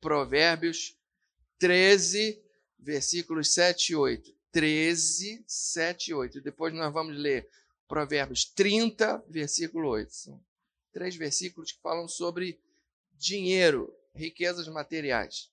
Provérbios 0.00 0.96
13, 1.58 2.40
versículos 2.78 3.52
7 3.52 3.92
e 3.92 3.96
8. 3.96 4.34
13, 4.52 5.44
7 5.46 6.10
e 6.10 6.14
8. 6.14 6.40
Depois 6.40 6.72
nós 6.74 6.92
vamos 6.92 7.16
ler 7.16 7.48
Provérbios 7.86 8.44
30, 8.44 9.24
versículo 9.28 9.88
8. 9.88 10.12
São 10.12 10.40
três 10.92 11.16
versículos 11.16 11.72
que 11.72 11.80
falam 11.80 12.08
sobre 12.08 12.60
dinheiro, 13.16 13.94
riquezas 14.14 14.68
materiais. 14.68 15.50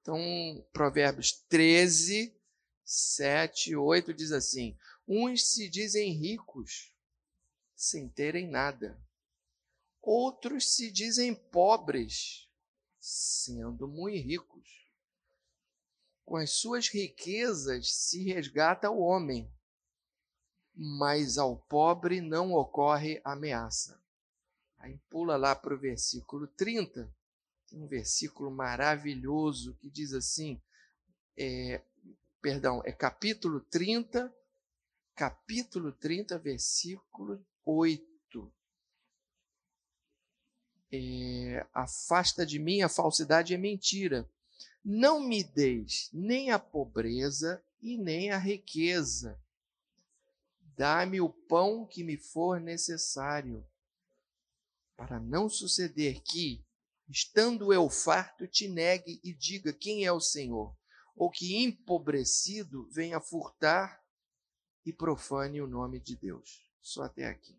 Então, 0.00 0.64
Provérbios 0.72 1.32
13, 1.48 2.34
7 2.84 3.70
e 3.70 3.76
8 3.76 4.14
diz 4.14 4.32
assim: 4.32 4.76
Uns 5.06 5.46
se 5.46 5.68
dizem 5.68 6.12
ricos 6.12 6.92
sem 7.74 8.08
terem 8.08 8.46
nada, 8.46 8.98
outros 10.02 10.74
se 10.74 10.90
dizem 10.90 11.34
pobres, 11.34 12.48
sendo 13.00 13.88
muito 13.88 14.22
ricos. 14.22 14.86
Com 16.24 16.36
as 16.36 16.50
suas 16.50 16.88
riquezas 16.88 17.92
se 17.92 18.22
resgata 18.24 18.90
o 18.90 19.00
homem, 19.00 19.50
mas 20.74 21.38
ao 21.38 21.56
pobre 21.56 22.20
não 22.20 22.52
ocorre 22.52 23.20
ameaça. 23.24 24.00
Aí 24.78 24.98
pula 25.10 25.36
lá 25.36 25.56
para 25.56 25.74
o 25.74 25.78
versículo 25.78 26.46
30, 26.46 27.12
tem 27.68 27.82
um 27.82 27.86
versículo 27.86 28.50
maravilhoso 28.50 29.74
que 29.76 29.90
diz 29.90 30.12
assim: 30.12 30.60
é, 31.36 31.82
perdão, 32.40 32.82
é 32.84 32.92
capítulo 32.92 33.60
30, 33.60 34.32
capítulo 35.14 35.92
30, 35.92 36.38
versículo 36.38 37.44
8. 37.64 38.09
É, 40.92 41.66
afasta 41.72 42.44
de 42.44 42.58
mim 42.58 42.82
a 42.82 42.88
falsidade 42.88 43.52
e 43.52 43.56
a 43.56 43.58
mentira. 43.58 44.28
Não 44.84 45.20
me 45.20 45.44
deis 45.44 46.08
nem 46.12 46.50
a 46.50 46.58
pobreza 46.58 47.62
e 47.80 47.96
nem 47.96 48.30
a 48.30 48.38
riqueza. 48.38 49.38
Dá-me 50.76 51.20
o 51.20 51.28
pão 51.28 51.86
que 51.86 52.02
me 52.02 52.16
for 52.16 52.58
necessário, 52.58 53.66
para 54.96 55.20
não 55.20 55.48
suceder 55.48 56.20
que, 56.22 56.64
estando 57.08 57.72
eu 57.72 57.88
farto, 57.90 58.46
te 58.46 58.66
negue 58.66 59.20
e 59.22 59.32
diga 59.32 59.72
quem 59.72 60.04
é 60.04 60.12
o 60.12 60.20
Senhor, 60.20 60.74
ou 61.14 61.30
que 61.30 61.56
empobrecido 61.62 62.88
venha 62.90 63.20
furtar 63.20 64.02
e 64.84 64.92
profane 64.92 65.60
o 65.60 65.66
nome 65.66 66.00
de 66.00 66.16
Deus. 66.16 66.66
Só 66.80 67.02
até 67.02 67.26
aqui. 67.26 67.58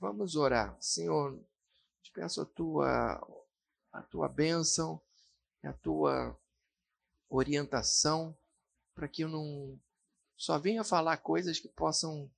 Vamos 0.00 0.36
orar. 0.36 0.76
Senhor, 0.80 1.38
peço 2.12 2.40
a 2.40 2.44
tua, 2.44 3.26
a 3.92 4.02
tua 4.02 4.28
bênção, 4.28 5.00
a 5.62 5.72
tua 5.72 6.36
orientação, 7.28 8.36
para 8.94 9.08
que 9.08 9.24
eu 9.24 9.28
não 9.28 9.78
só 10.36 10.58
venha 10.58 10.82
falar 10.82 11.18
coisas 11.18 11.58
que 11.58 11.68
possam 11.68 12.30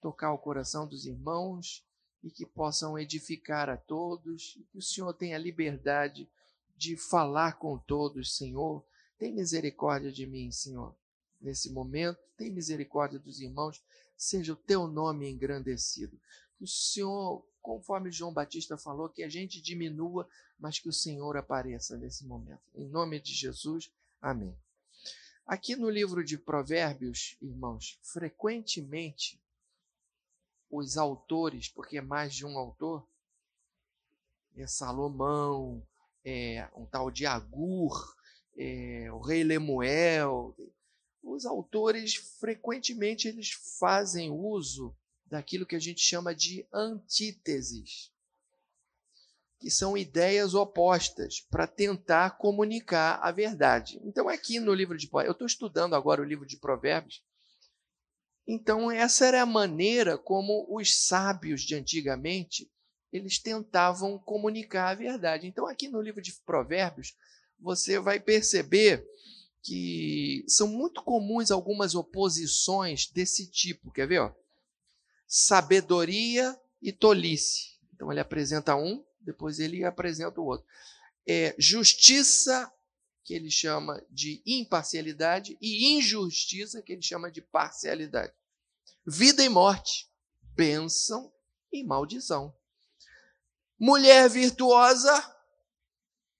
tocar 0.00 0.32
o 0.32 0.38
coração 0.38 0.86
dos 0.86 1.04
irmãos 1.04 1.84
e 2.22 2.30
que 2.30 2.46
possam 2.46 2.98
edificar 2.98 3.68
a 3.68 3.76
todos, 3.76 4.58
que 4.70 4.78
o 4.78 4.82
Senhor 4.82 5.12
tenha 5.14 5.38
liberdade 5.38 6.28
de 6.76 6.96
falar 6.96 7.58
com 7.58 7.76
todos, 7.76 8.36
Senhor. 8.36 8.84
Tem 9.18 9.32
misericórdia 9.32 10.10
de 10.10 10.26
mim, 10.26 10.50
Senhor, 10.50 10.94
nesse 11.40 11.70
momento. 11.70 12.18
Tem 12.36 12.50
misericórdia 12.50 13.18
dos 13.18 13.40
irmãos. 13.40 13.82
Seja 14.16 14.52
o 14.52 14.56
teu 14.56 14.86
nome 14.86 15.30
engrandecido. 15.30 16.18
Que 16.56 16.64
o 16.64 16.68
Senhor, 16.68 17.44
conforme 17.60 18.10
João 18.10 18.32
Batista 18.32 18.76
falou, 18.76 19.08
que 19.08 19.22
a 19.22 19.28
gente 19.28 19.60
diminua, 19.60 20.28
mas 20.58 20.78
que 20.78 20.88
o 20.88 20.92
Senhor 20.92 21.36
apareça 21.36 21.96
nesse 21.96 22.24
momento. 22.26 22.62
Em 22.74 22.88
nome 22.88 23.20
de 23.20 23.32
Jesus, 23.32 23.90
amém. 24.20 24.56
Aqui 25.46 25.74
no 25.74 25.90
livro 25.90 26.24
de 26.24 26.38
Provérbios, 26.38 27.36
irmãos, 27.40 27.98
frequentemente 28.02 29.40
os 30.70 30.96
autores, 30.96 31.68
porque 31.68 31.98
é 31.98 32.00
mais 32.00 32.34
de 32.34 32.46
um 32.46 32.56
autor, 32.56 33.04
é 34.56 34.66
Salomão, 34.66 35.82
é 36.24 36.68
um 36.76 36.86
tal 36.86 37.10
de 37.10 37.26
Agur, 37.26 38.16
é, 38.56 39.10
o 39.10 39.20
rei 39.20 39.42
Lemuel, 39.42 40.54
os 41.22 41.44
autores 41.44 42.14
frequentemente 42.14 43.28
eles 43.28 43.50
fazem 43.78 44.30
uso 44.30 44.94
daquilo 45.30 45.66
que 45.66 45.76
a 45.76 45.80
gente 45.80 46.00
chama 46.00 46.34
de 46.34 46.66
antíteses, 46.72 48.10
que 49.60 49.70
são 49.70 49.96
ideias 49.96 50.54
opostas 50.54 51.40
para 51.50 51.66
tentar 51.66 52.38
comunicar 52.38 53.20
a 53.22 53.30
verdade. 53.30 54.00
Então 54.02 54.28
aqui 54.28 54.58
no 54.58 54.74
livro 54.74 54.98
de 54.98 55.08
eu 55.12 55.32
estou 55.32 55.46
estudando 55.46 55.94
agora 55.94 56.20
o 56.20 56.24
livro 56.24 56.46
de 56.46 56.56
Provérbios 56.56 57.22
então, 58.52 58.90
essa 58.90 59.26
era 59.26 59.42
a 59.42 59.46
maneira 59.46 60.18
como 60.18 60.66
os 60.68 61.06
sábios 61.06 61.62
de 61.62 61.76
antigamente 61.76 62.68
eles 63.12 63.38
tentavam 63.38 64.18
comunicar 64.18 64.88
a 64.88 64.94
verdade. 64.94 65.46
Então, 65.46 65.68
aqui 65.68 65.86
no 65.86 66.00
livro 66.00 66.20
de 66.20 66.32
Provérbios, 66.44 67.14
você 67.60 68.00
vai 68.00 68.18
perceber 68.18 69.06
que 69.62 70.44
são 70.48 70.66
muito 70.66 71.00
comuns 71.04 71.52
algumas 71.52 71.94
oposições 71.94 73.08
desse 73.08 73.48
tipo. 73.48 73.92
Quer 73.92 74.08
ver? 74.08 74.34
Sabedoria 75.32 76.60
e 76.82 76.92
tolice. 76.92 77.78
Então, 77.94 78.10
ele 78.10 78.20
apresenta 78.20 78.74
um, 78.74 79.04
depois 79.20 79.60
ele 79.60 79.84
apresenta 79.84 80.40
o 80.40 80.44
outro. 80.44 80.66
É, 81.24 81.54
justiça, 81.56 82.72
que 83.22 83.34
ele 83.34 83.50
chama 83.50 84.04
de 84.10 84.42
imparcialidade, 84.44 85.56
e 85.60 85.92
injustiça, 85.96 86.82
que 86.82 86.92
ele 86.92 87.02
chama 87.02 87.30
de 87.30 87.40
parcialidade 87.40 88.34
vida 89.06 89.42
e 89.42 89.48
morte, 89.48 90.10
bênção 90.54 91.32
e 91.72 91.84
maldição. 91.84 92.56
Mulher 93.78 94.28
virtuosa 94.28 95.36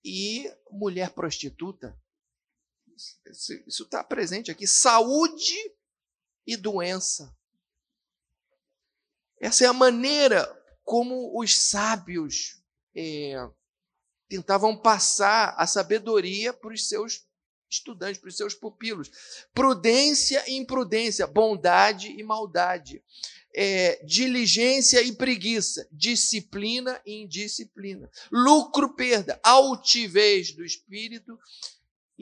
e 0.05 0.53
mulher 0.71 1.11
prostituta. 1.11 1.99
Isso 3.67 3.85
está 3.85 4.05
presente 4.05 4.51
aqui. 4.51 4.67
Saúde 4.67 5.57
e 6.47 6.57
doença. 6.57 7.35
Essa 9.41 9.65
é 9.65 9.67
a 9.67 9.73
maneira 9.73 10.47
como 10.85 11.41
os 11.41 11.57
sábios 11.57 12.61
é, 12.95 13.49
tentavam 14.29 14.77
passar 14.77 15.55
a 15.57 15.67
sabedoria 15.67 16.53
para 16.53 16.75
os 16.75 16.89
seus 16.89 17.25
estudantes, 17.71 18.21
para 18.21 18.29
os 18.29 18.37
seus 18.37 18.55
pupilos. 18.55 19.11
Prudência 19.55 20.45
e 20.47 20.57
imprudência, 20.57 21.27
bondade 21.27 22.09
e 22.09 22.23
maldade. 22.23 23.03
É, 23.53 24.05
diligência 24.05 25.03
e 25.03 25.13
preguiça, 25.13 25.89
disciplina 25.91 27.01
e 27.05 27.23
indisciplina, 27.23 28.09
lucro, 28.31 28.95
perda, 28.95 29.41
altivez 29.43 30.53
do 30.53 30.65
espírito 30.65 31.37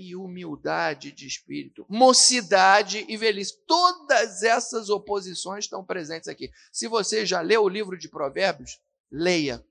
e 0.00 0.14
humildade 0.14 1.10
de 1.10 1.26
espírito, 1.26 1.84
mocidade 1.88 3.04
e 3.08 3.16
velhice. 3.16 3.58
Todas 3.66 4.44
essas 4.44 4.88
oposições 4.90 5.64
estão 5.64 5.84
presentes 5.84 6.28
aqui. 6.28 6.52
Se 6.70 6.86
você 6.86 7.26
já 7.26 7.40
leu 7.40 7.64
o 7.64 7.68
livro 7.68 7.98
de 7.98 8.08
Provérbios, 8.08 8.80
leia 9.10 9.66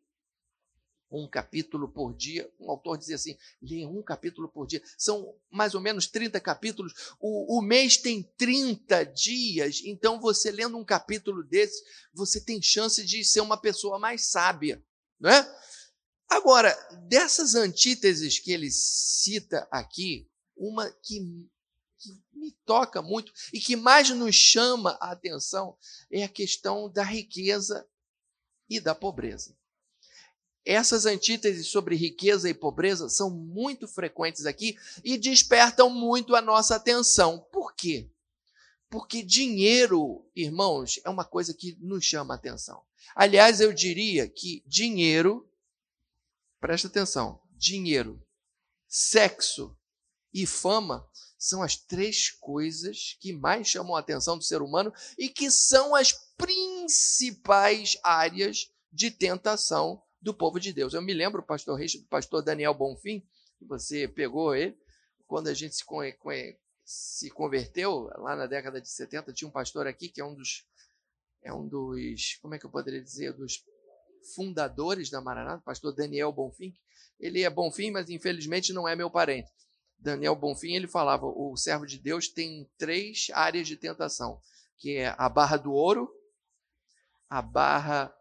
um 1.10 1.26
capítulo 1.30 1.88
por 1.88 2.14
dia. 2.14 2.52
Um 2.60 2.70
autor 2.70 2.98
dizia 2.98 3.16
assim: 3.16 3.38
leia 3.62 3.88
um 3.88 4.04
capítulo 4.04 4.50
por 4.50 4.68
dia. 4.68 4.84
São 4.98 5.34
mais 5.50 5.74
ou 5.74 5.80
menos 5.80 6.08
30 6.08 6.42
capítulos. 6.42 7.16
O, 7.22 7.60
o 7.60 7.62
mês 7.62 7.96
tem 7.96 8.22
30 8.36 9.06
dias, 9.06 9.82
então 9.86 10.20
você 10.20 10.52
lendo 10.52 10.78
um 10.78 10.84
capítulo 10.84 11.42
desse, 11.42 11.82
você 12.14 12.42
tem 12.42 12.62
chance 12.62 13.06
de 13.06 13.24
ser 13.24 13.40
uma 13.40 13.56
pessoa 13.56 13.98
mais 13.98 14.26
sábia. 14.26 14.84
Não 15.18 15.30
é? 15.30 15.58
Agora, 16.30 16.74
dessas 17.08 17.56
antíteses 17.56 18.40
que 18.40 18.52
ele 18.52 18.70
cita 18.70 19.68
aqui, 19.72 20.30
uma 20.56 20.90
que, 21.04 21.50
que 22.00 22.22
me 22.34 22.52
toca 22.66 23.02
muito 23.02 23.32
e 23.54 23.60
que 23.60 23.76
mais 23.76 24.10
nos 24.10 24.36
chama 24.36 24.98
a 25.00 25.12
atenção 25.12 25.78
é 26.12 26.24
a 26.24 26.30
questão 26.30 26.90
da 26.90 27.04
riqueza 27.04 27.88
e 28.70 28.80
da 28.80 28.94
pobreza. 28.94 29.56
Essas 30.66 31.06
antíteses 31.06 31.68
sobre 31.68 31.96
riqueza 31.96 32.50
e 32.50 32.54
pobreza 32.54 33.08
são 33.08 33.30
muito 33.30 33.88
frequentes 33.88 34.46
aqui 34.46 34.78
e 35.02 35.18
despertam 35.18 35.90
muito 35.90 36.36
a 36.36 36.42
nossa 36.42 36.76
atenção. 36.76 37.40
Por 37.54 37.74
quê? 37.74 38.10
Porque 38.90 39.24
dinheiro, 39.24 40.26
irmãos, 40.36 41.00
é 41.06 41.10
uma 41.10 41.24
coisa 41.24 41.54
que 41.54 41.78
nos 41.80 42.04
chama 42.04 42.34
a 42.34 42.38
atenção. 42.38 42.82
Aliás, 43.16 43.62
eu 43.62 43.72
diria 43.72 44.28
que 44.28 44.62
dinheiro, 44.66 45.50
presta 46.60 46.88
atenção, 46.88 47.42
dinheiro, 47.52 48.22
sexo 48.88 49.78
e 50.34 50.46
fama 50.46 51.08
são 51.38 51.62
as 51.62 51.76
três 51.76 52.32
coisas 52.32 53.18
que 53.20 53.32
mais 53.32 53.68
chamam 53.68 53.96
a 53.96 54.00
atenção 54.00 54.38
do 54.38 54.44
ser 54.44 54.62
humano 54.62 54.94
e 55.18 55.30
que 55.30 55.52
são 55.52 55.96
as 55.96 56.14
principais 56.36 57.98
áreas 58.04 58.72
de 58.92 59.12
tentação 59.12 60.02
do 60.22 60.34
povo 60.34 60.60
de 60.60 60.74
Deus. 60.74 60.94
Eu 60.94 61.02
me 61.02 61.14
lembro, 61.14 61.44
pastor 61.44 61.78
Reis, 61.78 61.94
do 61.94 62.08
pastor 62.08 62.44
Daniel 62.44 62.74
Bonfim, 62.74 63.20
que 63.58 63.66
você 63.66 64.08
pegou 64.08 64.56
ele, 64.56 64.78
quando 65.28 65.48
a 65.48 65.54
gente 65.54 65.76
se, 65.76 65.84
se 66.84 67.30
converteu, 67.30 68.10
lá 68.18 68.36
na 68.36 68.48
década 68.48 68.82
de 68.82 68.90
70, 68.90 69.34
tinha 69.34 69.48
um 69.48 69.52
pastor 69.52 69.88
aqui 69.88 70.10
que 70.10 70.22
é 70.22 70.26
um 70.26 70.34
dos, 70.34 70.66
é 71.44 71.54
um 71.54 71.68
dos, 71.68 72.36
como 72.42 72.56
é 72.56 72.60
que 72.60 72.66
eu 72.66 72.72
poderia 72.72 73.02
dizer, 73.02 73.34
dos 73.34 73.64
fundadores 74.34 75.10
da 75.10 75.22
Maranata, 75.22 75.62
pastor 75.64 75.94
Daniel 75.94 76.32
Bonfim. 76.32 76.76
Ele 77.20 77.44
é 77.44 77.50
Bonfim, 77.50 77.92
mas 77.92 78.10
infelizmente 78.10 78.74
não 78.74 78.88
é 78.88 78.96
meu 78.96 79.10
parente. 79.10 79.52
Daniel 79.98 80.36
Bonfim, 80.36 80.76
ele 80.76 80.88
falava, 80.88 81.26
o 81.26 81.56
servo 81.58 81.86
de 81.86 81.98
Deus 81.98 82.28
tem 82.28 82.70
três 82.78 83.28
áreas 83.34 83.68
de 83.68 83.76
tentação, 83.76 84.40
que 84.78 84.98
é 84.98 85.16
a 85.18 85.28
barra 85.28 85.58
do 85.58 85.74
ouro, 85.74 86.10
a 87.30 87.42
barra 87.42 88.16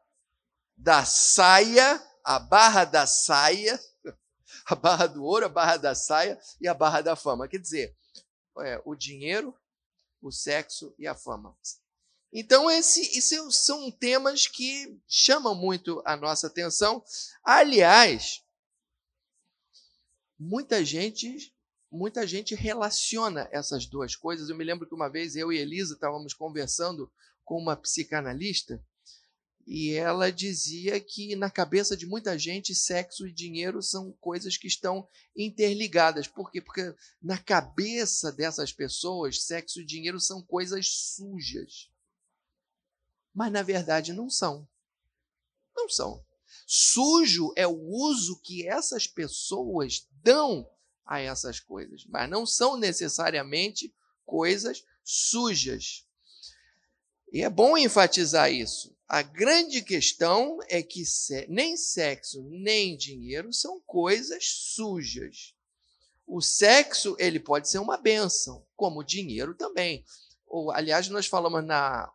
da 0.76 1.04
saia, 1.04 2.02
a 2.24 2.38
barra 2.38 2.84
da 2.84 3.06
saia, 3.06 3.78
a 4.66 4.74
barra 4.74 5.06
do 5.06 5.22
ouro, 5.22 5.46
a 5.46 5.50
barra 5.50 5.76
da 5.76 5.94
saia 5.94 6.38
e 6.60 6.66
a 6.66 6.74
barra 6.74 7.02
da 7.02 7.14
fama. 7.14 7.46
Quer 7.46 7.58
dizer, 7.58 7.96
é, 8.60 8.80
o 8.84 8.94
dinheiro, 8.94 9.54
o 10.20 10.32
sexo 10.32 10.94
e 10.98 11.06
a 11.06 11.14
fama. 11.14 11.56
Então, 12.38 12.70
esse, 12.70 13.00
esses 13.16 13.56
são 13.64 13.90
temas 13.90 14.46
que 14.46 15.00
chamam 15.08 15.54
muito 15.54 16.02
a 16.04 16.14
nossa 16.18 16.48
atenção. 16.48 17.02
Aliás, 17.42 18.44
muita 20.38 20.84
gente 20.84 21.50
muita 21.90 22.26
gente 22.26 22.54
relaciona 22.54 23.48
essas 23.50 23.86
duas 23.86 24.14
coisas. 24.14 24.50
Eu 24.50 24.56
me 24.56 24.64
lembro 24.64 24.86
que 24.86 24.94
uma 24.94 25.08
vez 25.08 25.34
eu 25.34 25.50
e 25.50 25.56
Elisa 25.56 25.94
estávamos 25.94 26.34
conversando 26.34 27.10
com 27.42 27.56
uma 27.58 27.74
psicanalista 27.74 28.84
e 29.66 29.94
ela 29.94 30.30
dizia 30.30 31.00
que 31.00 31.34
na 31.36 31.48
cabeça 31.48 31.96
de 31.96 32.04
muita 32.04 32.38
gente 32.38 32.74
sexo 32.74 33.26
e 33.26 33.32
dinheiro 33.32 33.82
são 33.82 34.12
coisas 34.20 34.58
que 34.58 34.66
estão 34.66 35.08
interligadas. 35.34 36.28
Por 36.28 36.50
quê? 36.50 36.60
Porque 36.60 36.94
na 37.22 37.38
cabeça 37.38 38.30
dessas 38.30 38.74
pessoas, 38.74 39.44
sexo 39.44 39.80
e 39.80 39.86
dinheiro 39.86 40.20
são 40.20 40.42
coisas 40.42 40.86
sujas. 41.14 41.95
Mas 43.36 43.52
na 43.52 43.62
verdade 43.62 44.14
não 44.14 44.30
são. 44.30 44.66
Não 45.76 45.90
são. 45.90 46.24
Sujo 46.66 47.52
é 47.54 47.66
o 47.66 47.78
uso 47.78 48.40
que 48.40 48.66
essas 48.66 49.06
pessoas 49.06 50.08
dão 50.22 50.66
a 51.04 51.20
essas 51.20 51.60
coisas, 51.60 52.06
mas 52.06 52.30
não 52.30 52.46
são 52.46 52.78
necessariamente 52.78 53.94
coisas 54.24 54.82
sujas. 55.04 56.06
E 57.30 57.42
é 57.42 57.50
bom 57.50 57.76
enfatizar 57.76 58.50
isso. 58.50 58.96
A 59.06 59.20
grande 59.20 59.82
questão 59.82 60.58
é 60.68 60.82
que 60.82 61.02
nem 61.46 61.76
sexo 61.76 62.42
nem 62.44 62.96
dinheiro 62.96 63.52
são 63.52 63.78
coisas 63.82 64.48
sujas. 64.48 65.54
O 66.26 66.40
sexo 66.40 67.14
ele 67.18 67.38
pode 67.38 67.68
ser 67.68 67.80
uma 67.80 67.98
benção, 67.98 68.66
como 68.74 69.00
o 69.00 69.04
dinheiro 69.04 69.54
também. 69.54 70.04
Ou, 70.46 70.72
aliás, 70.72 71.08
nós 71.08 71.26
falamos 71.26 71.62
na 71.64 72.10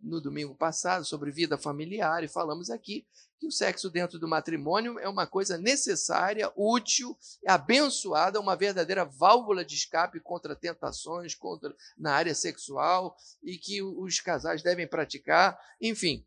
no 0.00 0.20
domingo 0.20 0.54
passado 0.54 1.04
sobre 1.04 1.30
vida 1.30 1.58
familiar 1.58 2.22
e 2.22 2.28
falamos 2.28 2.70
aqui 2.70 3.06
que 3.38 3.46
o 3.46 3.52
sexo 3.52 3.90
dentro 3.90 4.18
do 4.18 4.28
matrimônio 4.28 4.98
é 4.98 5.08
uma 5.08 5.26
coisa 5.26 5.58
necessária, 5.58 6.50
útil, 6.56 7.16
abençoada, 7.46 8.40
uma 8.40 8.56
verdadeira 8.56 9.04
válvula 9.04 9.64
de 9.64 9.74
escape 9.74 10.20
contra 10.20 10.56
tentações, 10.56 11.34
contra 11.34 11.74
na 11.98 12.14
área 12.14 12.34
sexual 12.34 13.16
e 13.42 13.58
que 13.58 13.82
os 13.82 14.20
casais 14.20 14.62
devem 14.62 14.88
praticar, 14.88 15.58
enfim. 15.80 16.26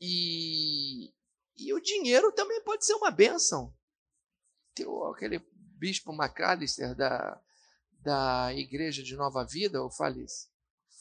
E, 0.00 1.12
e 1.56 1.74
o 1.74 1.80
dinheiro 1.80 2.32
também 2.32 2.62
pode 2.62 2.86
ser 2.86 2.94
uma 2.94 3.10
bênção. 3.10 3.74
Tem 4.74 4.86
aquele 5.10 5.44
bispo 5.52 6.12
McAllister 6.12 6.94
da, 6.94 7.38
da 7.98 8.54
Igreja 8.54 9.02
de 9.02 9.14
Nova 9.14 9.44
Vida, 9.44 9.82
o 9.82 9.90
Falice, 9.90 10.48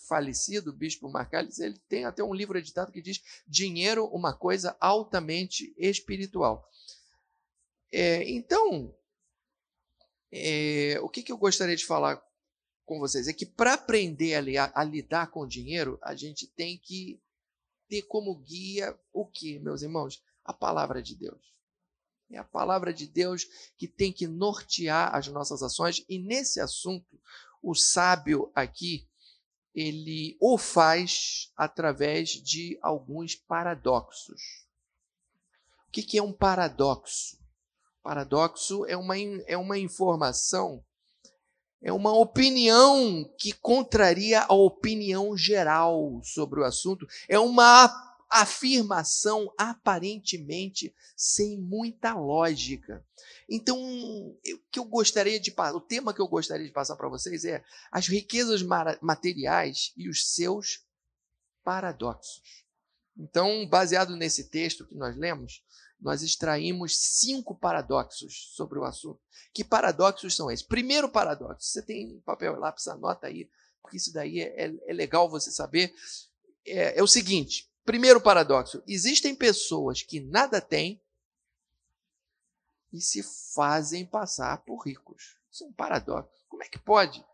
falecido 0.10 0.74
bispo 0.74 1.08
Marcalis, 1.08 1.60
ele 1.60 1.78
tem 1.88 2.04
até 2.04 2.24
um 2.24 2.34
livro 2.34 2.58
editado 2.58 2.92
que 2.92 3.02
diz 3.02 3.22
dinheiro, 3.48 4.06
uma 4.08 4.34
coisa 4.34 4.76
altamente 4.80 5.74
espiritual. 5.78 6.68
É, 7.92 8.28
então, 8.30 8.94
é, 10.32 11.00
o 11.02 11.08
que, 11.08 11.22
que 11.22 11.32
eu 11.32 11.38
gostaria 11.38 11.76
de 11.76 11.86
falar 11.86 12.22
com 12.86 13.00
vocês 13.00 13.28
é 13.28 13.34
que 13.34 13.46
para 13.46 13.74
aprender 13.74 14.34
a, 14.58 14.72
a 14.74 14.84
lidar 14.84 15.28
com 15.28 15.42
o 15.42 15.48
dinheiro, 15.48 16.00
a 16.02 16.16
gente 16.16 16.48
tem 16.48 16.76
que 16.78 17.22
ter 17.88 18.02
como 18.04 18.36
guia 18.36 18.98
o 19.14 19.26
que, 19.26 19.60
meus 19.60 19.84
irmãos? 19.84 20.24
A 20.44 20.54
palavra 20.54 21.02
de 21.02 21.16
Deus. 21.16 21.54
É 22.32 22.38
a 22.38 22.44
palavra 22.44 22.94
de 22.94 23.08
Deus 23.08 23.48
que 23.78 23.88
tem 23.88 24.12
que 24.12 24.28
nortear 24.28 25.16
as 25.16 25.28
nossas 25.28 25.64
ações, 25.64 26.04
e 26.10 26.20
nesse 26.20 26.60
assunto, 26.60 27.20
o 27.62 27.76
sábio 27.76 28.52
aqui, 28.56 29.08
ele 29.74 30.38
o 30.40 30.58
faz 30.58 31.52
através 31.56 32.30
de 32.30 32.78
alguns 32.82 33.36
paradoxos. 33.36 34.42
O 35.88 35.92
que 35.92 36.18
é 36.18 36.24
um 36.24 36.34
paradoxo? 36.34 37.40
Paradoxo 38.04 38.86
é 38.86 38.96
uma, 38.96 39.18
é 39.18 39.58
uma 39.58 39.78
informação, 39.78 40.84
é 41.82 41.92
uma 41.92 42.14
opinião 42.14 43.24
que 43.38 43.52
contraria 43.54 44.42
a 44.42 44.54
opinião 44.54 45.36
geral 45.36 46.22
sobre 46.24 46.60
o 46.60 46.64
assunto, 46.64 47.08
é 47.28 47.38
uma 47.40 48.09
afirmação 48.30 49.52
aparentemente 49.58 50.94
sem 51.16 51.60
muita 51.60 52.14
lógica. 52.14 53.04
Então, 53.50 53.78
o 53.78 54.40
que 54.72 54.80
eu 54.80 54.86
gostaria 54.86 55.40
de 55.40 55.54
o 55.74 55.82
tema 55.82 56.14
que 56.14 56.22
eu 56.22 56.28
gostaria 56.28 56.66
de 56.66 56.72
passar 56.72 56.96
para 56.96 57.10
vocês 57.10 57.44
é 57.44 57.64
as 57.92 58.08
riquezas 58.08 58.62
materiais 59.02 59.92
e 59.98 60.08
os 60.08 60.34
seus 60.34 60.86
paradoxos. 61.64 62.42
Então, 63.18 63.68
baseado 63.68 64.16
nesse 64.16 64.50
texto 64.50 64.86
que 64.88 64.96
nós 64.96 65.18
lemos, 65.18 65.64
nós 66.00 66.22
extraímos 66.22 66.98
cinco 66.98 67.54
paradoxos 67.54 68.54
sobre 68.56 68.80
o 68.80 68.86
assunto. 68.86 69.20
Que 69.54 69.64
paradoxos 69.64 70.36
são 70.36 70.50
esses? 70.50 70.66
Primeiro 70.66 71.10
paradoxo, 71.10 71.68
você 71.68 71.82
tem 71.82 72.22
papel 72.22 72.56
e 72.56 72.60
lápis, 72.60 72.88
anota 72.88 73.28
aí, 73.28 73.50
porque 73.82 73.98
isso 73.98 74.14
daí 74.14 74.40
é, 74.40 74.68
é, 74.68 74.74
é 74.88 74.94
legal 74.94 75.30
você 75.30 75.52
saber. 75.52 75.94
É, 76.66 77.00
é 77.00 77.04
o 77.04 77.08
seguinte: 77.08 77.69
primeiro 77.90 78.22
paradoxo, 78.22 78.84
existem 78.88 79.34
pessoas 79.34 80.04
que 80.04 80.20
nada 80.20 80.62
têm 80.62 81.02
e 82.94 83.02
se 83.02 83.24
fazem 83.56 84.06
passar 84.06 84.60
por 84.60 84.86
ricos. 84.86 85.36
Isso 85.52 85.64
é 85.64 85.68
um 85.68 85.74
paradoxo. 85.74 86.46
Como 86.48 86.62
é 86.62 86.68
que 86.68 86.78
pode? 86.78 87.26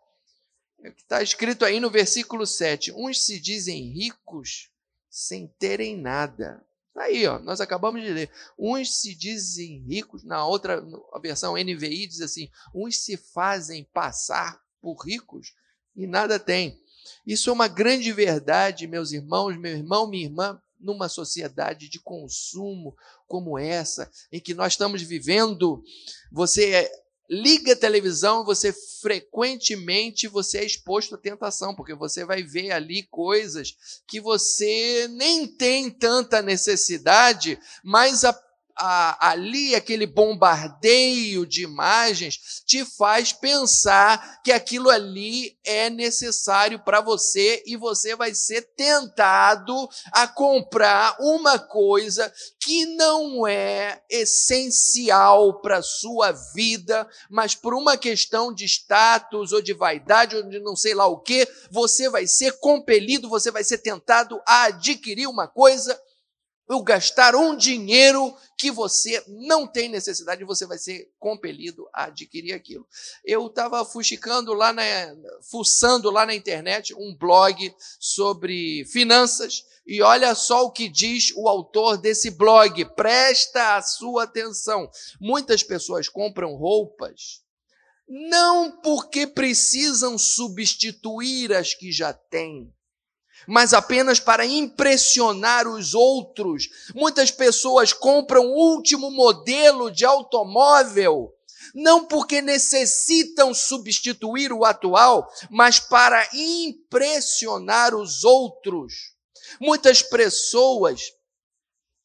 É 0.82 0.88
o 0.88 0.94
que 0.94 1.02
está 1.02 1.22
escrito 1.22 1.66
aí 1.66 1.82
no 1.82 1.90
versículo 1.90 2.48
7. 2.48 2.94
Uns 2.94 3.26
se 3.26 3.38
dizem 3.38 3.92
ricos 3.92 4.72
sem 5.10 5.46
terem 5.60 5.98
nada. 5.98 6.66
Está 6.88 7.04
aí, 7.04 7.28
ó, 7.28 7.38
nós 7.40 7.60
acabamos 7.60 8.02
de 8.02 8.10
ler. 8.12 8.32
Uns 8.58 8.96
se 9.02 9.14
dizem 9.14 9.80
ricos, 9.80 10.24
na 10.24 10.48
outra 10.48 10.82
versão 11.22 11.56
NVI 11.56 12.08
diz 12.08 12.22
assim: 12.22 12.50
uns 12.74 13.00
se 13.00 13.18
fazem 13.18 13.84
passar 13.92 14.64
por 14.82 15.06
ricos 15.06 15.54
e 15.94 16.08
nada 16.08 16.40
têm. 16.40 16.82
Isso 17.26 17.50
é 17.50 17.54
uma 17.54 17.68
grande 17.68 18.12
verdade, 18.12 18.88
meus 18.88 19.12
irmãos, 19.12 19.58
meu 19.58 19.72
irmão, 19.72 20.08
minha 20.08 20.26
irmã, 20.26 20.62
numa 20.80 21.10
sociedade 21.10 21.90
de 21.90 22.00
consumo 22.00 22.96
como 23.28 23.58
essa, 23.58 24.10
em 24.32 24.40
que 24.40 24.54
nós 24.54 24.74
estamos 24.74 25.02
vivendo, 25.02 25.84
você 26.32 26.90
liga 27.30 27.74
a 27.74 27.76
televisão, 27.76 28.46
você 28.46 28.72
frequentemente 29.02 30.28
você 30.28 30.60
é 30.60 30.66
exposto 30.66 31.16
à 31.16 31.18
tentação, 31.18 31.76
porque 31.76 31.96
você 31.96 32.24
vai 32.24 32.44
ver 32.44 32.72
ali 32.72 33.04
coisas 33.04 33.76
que 34.08 34.20
você 34.20 35.08
nem 35.10 35.48
tem 35.48 35.90
tanta 35.90 36.42
necessidade, 36.42 37.60
mas 37.84 38.24
a 38.24 38.34
a, 38.78 39.30
ali 39.30 39.74
aquele 39.74 40.06
bombardeio 40.06 41.46
de 41.46 41.64
imagens 41.64 42.64
te 42.66 42.84
faz 42.84 43.32
pensar 43.32 44.42
que 44.44 44.52
aquilo 44.52 44.90
ali 44.90 45.58
é 45.64 45.90
necessário 45.90 46.80
para 46.80 47.00
você 47.00 47.64
e 47.66 47.78
você 47.78 48.16
vai 48.16 48.34
ser 48.34 48.62
tentado 48.76 49.90
a 50.12 50.28
comprar 50.28 51.16
uma 51.20 51.58
coisa 51.58 52.32
que 52.60 52.86
não 52.86 53.48
é 53.48 54.02
essencial 54.10 55.62
para 55.62 55.78
a 55.78 55.84
sua 55.84 56.32
vida, 56.32 57.08
mas 57.30 57.56
por 57.56 57.74
uma 57.74 57.96
questão 57.98 58.54
de 58.54 58.66
status 58.66 59.52
ou 59.52 59.62
de 59.62 59.74
vaidade 59.74 60.36
ou 60.36 60.44
de 60.44 60.60
não 60.60 60.76
sei 60.76 60.94
lá 60.94 61.06
o 61.06 61.20
que, 61.20 61.48
você 61.72 62.10
vai 62.10 62.28
ser 62.28 62.60
compelido, 62.60 63.30
você 63.30 63.52
vai 63.52 63.64
ser 63.64 63.78
tentado 63.78 64.42
a 64.46 64.64
adquirir 64.66 65.28
uma 65.28 65.48
coisa 65.48 66.00
ou 66.68 66.84
gastar 66.84 67.36
um 67.36 67.56
dinheiro 67.56 68.36
que 68.58 68.72
você 68.72 69.24
não 69.28 69.68
tem 69.68 69.90
necessidade 69.90 70.44
você 70.44 70.66
vai 70.66 70.78
ser 70.78 71.12
compelido 71.20 71.88
a 71.94 72.06
adquirir 72.06 72.54
aquilo. 72.54 72.88
Eu 73.24 73.48
estava 73.48 73.84
fuxicando 73.86 74.54
lá 74.54 74.74
na, 74.74 74.84
fuçando 75.50 76.10
lá 76.10 76.26
na 76.26 76.34
internet 76.34 76.94
um 76.94 77.16
blog 77.16 77.74
sobre 78.00 78.86
finanças 78.86 79.64
e 79.86 80.02
olha 80.02 80.34
só 80.34 80.66
o 80.66 80.72
que 80.72 80.90
diz 80.90 81.32
o 81.36 81.48
autor 81.48 81.98
desse 81.98 82.32
blog. 82.32 82.84
Presta 82.96 83.76
a 83.76 83.82
sua 83.82 84.24
atenção. 84.24 84.90
Muitas 85.20 85.62
pessoas 85.62 86.10
compram 86.10 86.56
roupas 86.56 87.46
não 88.08 88.80
porque 88.82 89.26
precisam 89.26 90.18
substituir 90.18 91.54
as 91.54 91.74
que 91.74 91.92
já 91.92 92.14
têm, 92.14 92.72
mas 93.48 93.74
apenas 93.74 94.20
para 94.20 94.46
impressionar 94.46 95.68
os 95.68 95.94
outros. 95.94 96.70
Muitas 96.94 97.32
pessoas 97.32 97.94
compram 97.94 98.46
o 98.48 98.74
último 98.74 99.12
modelo 99.12 99.92
de 99.92 100.06
automóvel, 100.06 101.34
não 101.74 102.06
porque 102.06 102.42
necessitam 102.42 103.54
substituir 103.54 104.52
o 104.52 104.66
atual, 104.66 105.30
mas 105.50 105.80
para 105.80 106.28
impressionar 106.34 107.94
os 107.94 108.24
outros. 108.24 108.94
Muitas 109.60 110.02
pessoas 110.02 111.12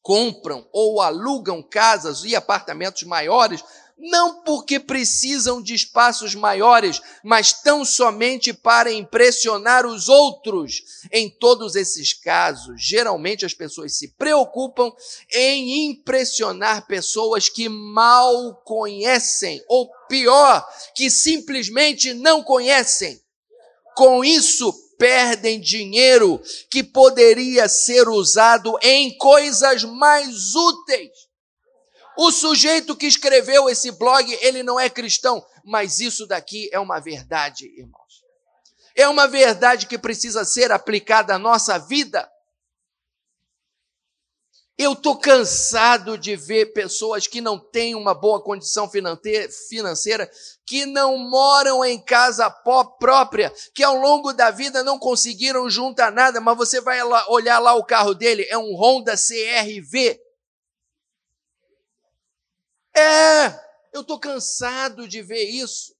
compram 0.01 0.67
ou 0.71 1.01
alugam 1.01 1.61
casas 1.61 2.23
e 2.23 2.35
apartamentos 2.35 3.03
maiores 3.03 3.63
não 4.01 4.41
porque 4.43 4.79
precisam 4.79 5.61
de 5.61 5.75
espaços 5.75 6.33
maiores, 6.33 6.99
mas 7.23 7.53
tão 7.53 7.85
somente 7.85 8.51
para 8.51 8.91
impressionar 8.91 9.85
os 9.85 10.09
outros. 10.09 10.81
Em 11.11 11.29
todos 11.29 11.75
esses 11.75 12.13
casos, 12.13 12.81
geralmente 12.81 13.45
as 13.45 13.53
pessoas 13.53 13.95
se 13.95 14.07
preocupam 14.15 14.91
em 15.31 15.91
impressionar 15.91 16.87
pessoas 16.87 17.47
que 17.47 17.69
mal 17.69 18.55
conhecem, 18.65 19.63
ou 19.67 19.89
pior, 20.09 20.67
que 20.95 21.09
simplesmente 21.09 22.13
não 22.13 22.43
conhecem. 22.43 23.21
Com 23.95 24.25
isso, 24.25 24.73
perdem 24.97 25.59
dinheiro 25.59 26.41
que 26.69 26.83
poderia 26.83 27.67
ser 27.67 28.07
usado 28.07 28.77
em 28.81 29.15
coisas 29.17 29.83
mais 29.83 30.55
úteis. 30.55 31.30
O 32.23 32.31
sujeito 32.31 32.95
que 32.95 33.07
escreveu 33.07 33.67
esse 33.67 33.89
blog, 33.89 34.31
ele 34.43 34.61
não 34.61 34.79
é 34.79 34.87
cristão, 34.91 35.43
mas 35.65 35.99
isso 35.99 36.27
daqui 36.27 36.69
é 36.71 36.79
uma 36.79 36.99
verdade, 36.99 37.65
irmãos. 37.75 38.23
É 38.95 39.07
uma 39.07 39.27
verdade 39.27 39.87
que 39.87 39.97
precisa 39.97 40.45
ser 40.45 40.71
aplicada 40.71 41.33
à 41.33 41.39
nossa 41.39 41.79
vida. 41.79 42.31
Eu 44.77 44.93
estou 44.93 45.17
cansado 45.17 46.15
de 46.15 46.35
ver 46.35 46.73
pessoas 46.73 47.25
que 47.25 47.41
não 47.41 47.57
têm 47.57 47.95
uma 47.95 48.13
boa 48.13 48.39
condição 48.39 48.87
financeira, 48.87 50.29
que 50.63 50.85
não 50.85 51.17
moram 51.17 51.83
em 51.83 51.99
casa 51.99 52.47
própria, 52.51 53.51
que 53.73 53.83
ao 53.83 53.95
longo 53.95 54.31
da 54.31 54.51
vida 54.51 54.83
não 54.83 54.99
conseguiram 54.99 55.67
juntar 55.67 56.11
nada, 56.11 56.39
mas 56.39 56.55
você 56.55 56.79
vai 56.81 57.01
olhar 57.29 57.57
lá 57.57 57.73
o 57.73 57.83
carro 57.83 58.13
dele, 58.13 58.45
é 58.47 58.59
um 58.59 58.75
Honda 58.75 59.15
CRV. 59.15 60.21
É, 62.95 63.47
eu 63.93 64.01
estou 64.01 64.19
cansado 64.19 65.07
de 65.07 65.21
ver 65.21 65.43
isso. 65.43 65.95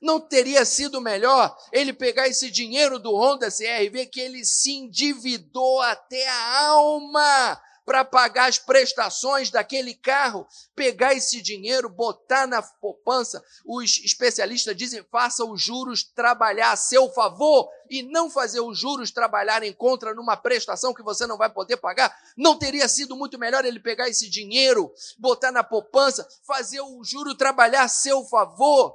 Não 0.00 0.20
teria 0.20 0.64
sido 0.64 1.00
melhor 1.00 1.56
ele 1.72 1.92
pegar 1.92 2.28
esse 2.28 2.50
dinheiro 2.50 2.98
do 2.98 3.14
Honda 3.16 3.50
CRV 3.50 4.06
que 4.06 4.20
ele 4.20 4.44
se 4.44 4.72
endividou 4.72 5.80
até 5.82 6.28
a 6.28 6.66
alma 6.68 7.60
para 7.88 8.04
pagar 8.04 8.50
as 8.50 8.58
prestações 8.58 9.48
daquele 9.48 9.94
carro, 9.94 10.46
pegar 10.76 11.14
esse 11.14 11.40
dinheiro, 11.40 11.88
botar 11.88 12.46
na 12.46 12.60
poupança. 12.60 13.42
Os 13.64 13.96
especialistas 14.04 14.76
dizem: 14.76 15.02
faça 15.10 15.42
os 15.42 15.62
juros 15.62 16.02
trabalhar 16.02 16.72
a 16.72 16.76
seu 16.76 17.08
favor 17.08 17.66
e 17.88 18.02
não 18.02 18.28
fazer 18.28 18.60
os 18.60 18.78
juros 18.78 19.10
trabalharem 19.10 19.72
contra 19.72 20.14
numa 20.14 20.36
prestação 20.36 20.92
que 20.92 21.02
você 21.02 21.26
não 21.26 21.38
vai 21.38 21.48
poder 21.48 21.78
pagar. 21.78 22.14
Não 22.36 22.58
teria 22.58 22.86
sido 22.86 23.16
muito 23.16 23.38
melhor 23.38 23.64
ele 23.64 23.80
pegar 23.80 24.06
esse 24.06 24.28
dinheiro, 24.28 24.92
botar 25.18 25.50
na 25.50 25.64
poupança, 25.64 26.28
fazer 26.46 26.82
o 26.82 27.02
juro 27.02 27.34
trabalhar 27.34 27.84
a 27.84 27.88
seu 27.88 28.22
favor? 28.26 28.94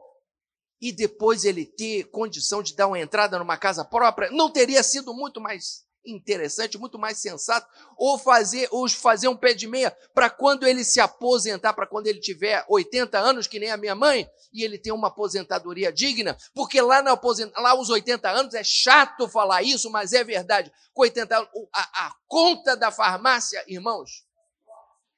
E 0.79 0.91
depois 0.91 1.45
ele 1.45 1.65
ter 1.65 2.03
condição 2.11 2.61
de 2.61 2.75
dar 2.75 2.85
uma 2.85 2.99
entrada 2.99 3.39
numa 3.39 3.57
casa 3.57 3.83
própria, 3.83 4.29
não 4.29 4.51
teria 4.51 4.83
sido 4.83 5.15
muito 5.15 5.41
mais 5.41 5.83
interessante, 6.05 6.77
muito 6.77 6.99
mais 6.99 7.17
sensato, 7.17 7.67
ou 7.97 8.17
fazer, 8.17 8.67
ou 8.71 8.87
fazer 8.89 9.27
um 9.27 9.35
pé 9.35 9.53
de 9.53 9.67
meia 9.67 9.95
para 10.13 10.29
quando 10.29 10.67
ele 10.67 10.83
se 10.83 10.99
aposentar, 10.99 11.73
para 11.73 11.87
quando 11.87 12.07
ele 12.07 12.19
tiver 12.19 12.65
80 12.67 13.17
anos, 13.17 13.47
que 13.47 13.59
nem 13.59 13.71
a 13.71 13.77
minha 13.77 13.95
mãe, 13.95 14.29
e 14.53 14.63
ele 14.63 14.77
tem 14.77 14.93
uma 14.93 15.07
aposentadoria 15.07 15.91
digna, 15.91 16.37
porque 16.53 16.81
lá, 16.81 17.01
na 17.01 17.11
aposent... 17.11 17.51
lá 17.57 17.73
os 17.79 17.89
80 17.89 18.29
anos 18.29 18.53
é 18.53 18.63
chato 18.63 19.27
falar 19.27 19.63
isso, 19.63 19.89
mas 19.89 20.13
é 20.13 20.23
verdade. 20.23 20.71
Com 20.93 21.03
80 21.03 21.37
anos, 21.37 21.49
a, 21.73 22.07
a 22.07 22.15
conta 22.27 22.75
da 22.75 22.91
farmácia, 22.91 23.63
irmãos, 23.67 24.23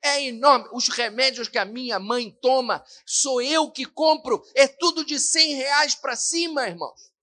é 0.05 0.23
enorme. 0.23 0.69
Os 0.71 0.87
remédios 0.87 1.47
que 1.47 1.57
a 1.57 1.65
minha 1.65 1.99
mãe 1.99 2.31
toma, 2.41 2.83
sou 3.05 3.41
eu 3.41 3.71
que 3.71 3.85
compro, 3.85 4.41
é 4.53 4.67
tudo 4.67 5.03
de 5.03 5.19
100 5.19 5.55
reais 5.55 5.95
para 5.95 6.15
cima, 6.15 6.67
irmãos. 6.67 7.14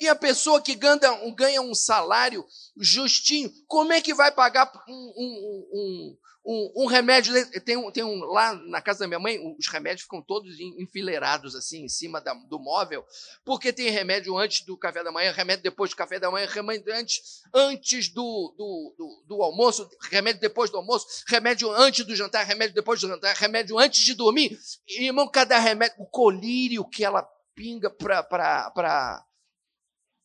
E 0.00 0.08
a 0.08 0.14
pessoa 0.14 0.62
que 0.62 0.74
ganha, 0.74 0.98
ganha 1.34 1.60
um 1.60 1.74
salário 1.74 2.44
justinho, 2.76 3.52
como 3.66 3.92
é 3.92 4.00
que 4.00 4.14
vai 4.14 4.30
pagar 4.30 4.70
um, 4.88 5.12
um, 5.16 6.16
um, 6.44 6.72
um, 6.84 6.86
remédio? 6.86 7.34
Tem 7.62 7.76
um, 7.76 7.90
tem 7.90 8.04
um 8.04 8.20
lá 8.24 8.54
na 8.54 8.80
casa 8.80 9.00
da 9.00 9.08
minha 9.08 9.18
mãe, 9.18 9.38
os 9.58 9.66
remédios 9.66 10.02
ficam 10.02 10.22
todos 10.22 10.58
enfileirados 10.60 11.56
assim 11.56 11.84
em 11.84 11.88
cima 11.88 12.20
da, 12.20 12.32
do 12.32 12.58
móvel, 12.58 13.04
porque 13.44 13.72
tem 13.72 13.90
remédio 13.90 14.38
antes 14.38 14.64
do 14.64 14.76
café 14.76 15.02
da 15.02 15.10
manhã, 15.10 15.32
remédio 15.32 15.64
depois 15.64 15.90
do 15.90 15.96
café 15.96 16.20
da 16.20 16.30
manhã, 16.30 16.46
remédio 16.46 16.94
antes, 16.94 17.42
antes 17.52 18.08
do, 18.08 18.54
do, 18.56 18.94
do, 18.96 19.24
do 19.26 19.42
almoço, 19.42 19.88
remédio 20.10 20.40
depois 20.40 20.70
do 20.70 20.76
almoço, 20.76 21.06
remédio 21.26 21.70
antes 21.72 22.06
do 22.06 22.14
jantar, 22.14 22.46
remédio 22.46 22.74
depois 22.74 23.00
do 23.00 23.08
jantar, 23.08 23.34
remédio 23.34 23.78
antes 23.78 24.04
de 24.04 24.14
dormir. 24.14 24.58
E, 24.86 25.06
irmão, 25.06 25.28
cada 25.28 25.58
remédio, 25.58 25.96
o 25.98 26.06
colírio 26.06 26.84
que 26.84 27.04
ela 27.04 27.28
pinga 27.54 27.90
para 27.90 29.24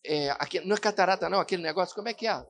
é, 0.06 0.32
aquele, 0.32 0.66
não 0.66 0.76
é 0.76 0.80
catarata, 0.80 1.30
não, 1.30 1.40
aquele 1.40 1.64
negócio, 1.64 1.96
como 1.96 2.10
é 2.10 2.14
que 2.14 2.28
é? 2.28 2.46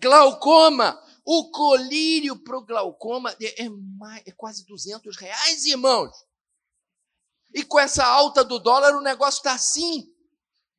Glaucoma. 0.00 1.00
O 1.24 1.50
colírio 1.50 2.36
para 2.36 2.58
o 2.58 2.64
glaucoma 2.64 3.34
é, 3.40 3.64
é, 3.64 3.68
mais, 3.68 4.22
é 4.26 4.32
quase 4.32 4.66
200 4.66 5.16
reais, 5.16 5.64
irmãos. 5.64 6.12
E 7.54 7.62
com 7.64 7.78
essa 7.78 8.04
alta 8.04 8.44
do 8.44 8.58
dólar, 8.58 8.96
o 8.96 9.00
negócio 9.00 9.38
está 9.38 9.52
assim. 9.52 10.12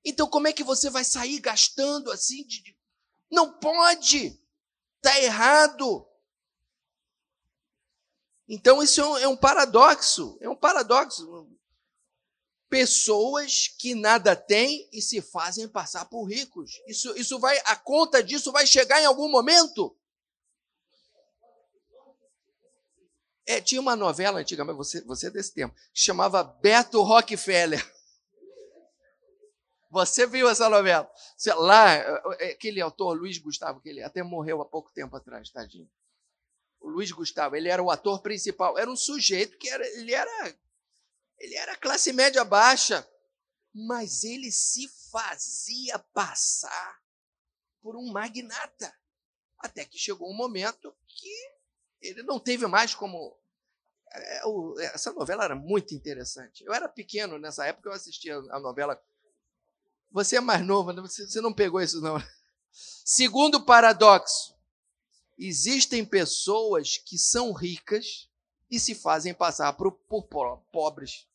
Então, 0.03 0.27
como 0.27 0.47
é 0.47 0.53
que 0.53 0.63
você 0.63 0.89
vai 0.89 1.05
sair 1.05 1.39
gastando 1.39 2.11
assim? 2.11 2.45
De... 2.45 2.77
Não 3.31 3.57
pode. 3.57 4.37
Está 4.97 5.21
errado. 5.21 6.05
Então, 8.47 8.83
isso 8.83 8.99
é 8.99 9.05
um, 9.05 9.17
é 9.19 9.27
um 9.27 9.37
paradoxo. 9.37 10.37
É 10.41 10.49
um 10.49 10.55
paradoxo 10.55 11.52
pessoas 12.73 13.67
que 13.67 13.93
nada 13.93 14.35
têm 14.35 14.89
e 14.91 14.99
se 14.99 15.21
fazem 15.21 15.67
passar 15.67 16.05
por 16.05 16.23
ricos. 16.23 16.81
Isso, 16.87 17.15
isso 17.15 17.37
vai, 17.39 17.55
a 17.65 17.75
conta 17.75 18.23
disso 18.23 18.51
vai 18.51 18.65
chegar 18.65 18.99
em 18.99 19.05
algum 19.05 19.29
momento. 19.29 19.95
É, 23.45 23.61
tinha 23.61 23.79
uma 23.79 23.95
novela 23.95 24.39
antiga, 24.39 24.65
mas 24.65 24.75
você, 24.75 25.01
você 25.01 25.27
é 25.27 25.29
desse 25.29 25.53
tempo, 25.53 25.75
que 25.93 26.01
chamava 26.01 26.43
Beto 26.43 27.03
Rockefeller. 27.03 27.79
Você 29.91 30.25
viu 30.25 30.49
essa 30.49 30.67
novela? 30.67 31.07
Lá, 31.57 31.93
é, 32.39 32.53
aquele 32.53 32.81
autor, 32.81 33.15
Luiz 33.15 33.37
Gustavo, 33.37 33.81
que 33.81 33.89
ele 33.89 34.01
até 34.01 34.23
morreu 34.23 34.59
há 34.63 34.65
pouco 34.65 34.91
tempo 34.91 35.15
atrás, 35.15 35.51
tadinho. 35.51 35.87
O 36.81 36.89
Luiz 36.89 37.11
Gustavo, 37.11 37.55
ele 37.55 37.69
era 37.69 37.83
o 37.83 37.91
ator 37.91 38.19
principal. 38.23 38.79
Era 38.79 38.89
um 38.89 38.95
sujeito 38.95 39.59
que 39.59 39.69
era, 39.69 39.85
ele 39.89 40.11
era 40.11 40.57
ele 41.43 41.55
era 41.55 41.75
classe 41.75 42.13
média 42.13 42.45
baixa, 42.45 43.05
mas 43.73 44.23
ele 44.23 44.49
se 44.49 44.87
fazia 45.11 45.99
passar 46.13 47.01
por 47.81 47.97
um 47.97 48.13
magnata. 48.13 48.97
Até 49.59 49.83
que 49.83 49.97
chegou 49.97 50.31
um 50.31 50.35
momento 50.35 50.95
que 51.05 51.35
ele 52.01 52.23
não 52.23 52.39
teve 52.39 52.65
mais 52.65 52.95
como. 52.95 53.37
É, 54.09 54.85
essa 54.93 55.11
novela 55.11 55.43
era 55.43 55.53
muito 55.53 55.93
interessante. 55.93 56.63
Eu 56.63 56.73
era 56.73 56.87
pequeno 56.87 57.37
nessa 57.37 57.65
época, 57.65 57.89
eu 57.89 57.93
assistia 57.93 58.37
a 58.37 58.59
novela. 58.61 58.97
Você 60.11 60.37
é 60.37 60.41
mais 60.41 60.65
novo, 60.65 60.93
né? 60.93 61.01
você 61.01 61.41
não 61.41 61.53
pegou 61.53 61.81
isso, 61.81 61.99
não. 61.99 62.15
Segundo 62.71 63.65
paradoxo, 63.65 64.55
existem 65.37 66.05
pessoas 66.05 66.97
que 66.97 67.17
são 67.17 67.51
ricas 67.51 68.29
e 68.71 68.79
se 68.79 68.95
fazem 68.95 69.33
passar 69.33 69.73
por, 69.73 69.91
por 69.91 70.23
pobres. 70.71 71.27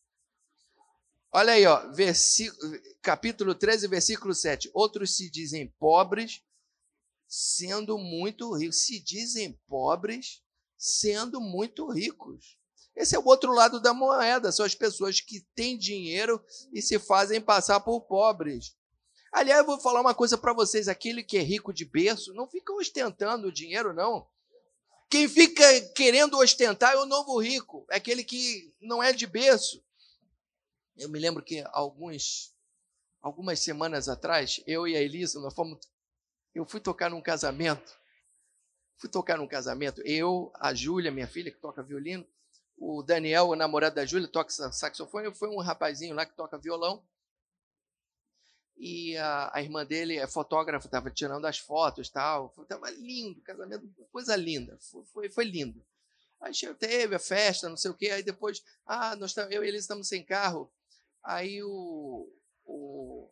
Olha 1.30 1.52
aí, 1.52 1.66
ó, 1.66 1.90
versículo, 1.92 2.80
capítulo 3.02 3.54
13, 3.54 3.87
versículo 3.87 4.35
7. 4.35 4.70
Outros 4.73 5.16
se 5.16 5.30
dizem 5.30 5.68
pobres 5.78 6.42
sendo 7.26 7.99
muito 7.99 8.50
ricos. 8.54 8.78
Se 8.78 8.99
dizem 8.99 9.52
pobres, 9.68 10.42
sendo 10.76 11.40
muito 11.40 11.90
ricos. 11.90 12.56
Esse 12.97 13.14
é 13.14 13.18
o 13.18 13.26
outro 13.26 13.52
lado 13.52 13.80
da 13.80 13.94
moeda, 13.94 14.50
são 14.50 14.66
as 14.66 14.75
pessoas 14.75 15.20
que 15.20 15.40
têm 15.54 15.78
dinheiro 15.78 16.42
e 16.73 16.82
se 16.82 16.99
fazem 16.99 17.40
passar 17.40 17.78
por 17.80 18.00
pobres. 18.00 18.75
Aliás, 19.30 19.61
eu 19.61 19.66
vou 19.66 19.78
falar 19.78 20.00
uma 20.00 20.14
coisa 20.14 20.37
para 20.37 20.54
vocês: 20.54 20.88
aquele 20.88 21.23
que 21.23 21.37
é 21.37 21.42
rico 21.42 21.73
de 21.73 21.85
berço 21.85 22.32
não 22.35 22.49
fica 22.49 22.73
ostentando 22.73 23.49
o 23.49 23.52
dinheiro, 23.52 23.92
não. 23.92 24.26
Quem 25.11 25.28
fica 25.28 25.80
querendo 25.94 26.38
ostentar 26.38 26.94
é 26.94 26.99
o 26.99 27.06
novo 27.06 27.38
rico, 27.38 27.87
é 27.90 27.97
aquele 27.97 28.25
que 28.25 28.75
não 28.80 29.02
é 29.02 29.12
de 29.12 29.26
berço. 29.26 29.82
Eu 30.99 31.09
me 31.09 31.19
lembro 31.19 31.43
que 31.43 31.64
alguns, 31.73 32.55
algumas 33.21 33.61
semanas 33.61 34.09
atrás, 34.09 34.62
eu 34.67 34.87
e 34.87 34.97
a 34.97 35.00
Elisa, 35.00 35.40
nós 35.40 35.55
fomos, 35.55 35.78
eu 36.55 36.64
fui 36.64 36.81
tocar 36.81 37.11
num 37.11 37.23
casamento. 37.23 37.97
Fui 38.97 39.09
tocar 39.09 39.38
num 39.38 39.47
casamento, 39.47 40.02
eu, 40.05 40.50
a 40.57 40.75
Júlia, 40.75 41.12
minha 41.12 41.28
filha, 41.28 41.52
que 41.52 41.61
toca 41.61 41.85
violino, 41.85 42.26
o 42.76 43.00
Daniel, 43.00 43.49
o 43.49 43.55
namorado 43.55 43.95
da 43.95 44.05
Júlia, 44.05 44.26
toca 44.26 44.50
saxofone, 44.50 45.33
foi 45.33 45.49
um 45.49 45.61
rapazinho 45.61 46.17
lá 46.17 46.26
que 46.26 46.35
toca 46.35 46.59
violão 46.59 47.05
e 48.78 49.17
a, 49.17 49.50
a, 49.52 49.61
irmã 49.61 49.85
dele 49.85 50.17
é 50.17 50.26
fotógrafa, 50.26 50.87
estava 50.87 51.11
tirando 51.11 51.45
as 51.47 51.59
fotos 51.59 52.09
tal. 52.09 52.55
Estava 52.62 52.88
lindo, 52.90 53.40
casamento, 53.40 53.88
coisa 54.12 54.37
linda, 54.37 54.78
foi, 54.81 55.05
foi, 55.07 55.31
foi, 55.31 55.45
lindo. 55.45 55.85
Aí 56.40 56.52
teve 56.78 57.17
a 57.17 57.19
festa, 57.19 57.69
não 57.69 57.76
sei 57.76 57.90
o 57.90 57.95
quê, 57.95 58.11
aí 58.11 58.23
depois, 58.23 58.62
ah, 58.87 59.17
nós 59.17 59.37
eu 59.37 59.64
e 59.64 59.69
eles 59.69 59.83
estamos 59.83 60.07
sem 60.07 60.25
carro. 60.25 60.73
Aí 61.28 61.62
o, 61.62 62.26
o, 62.64 63.30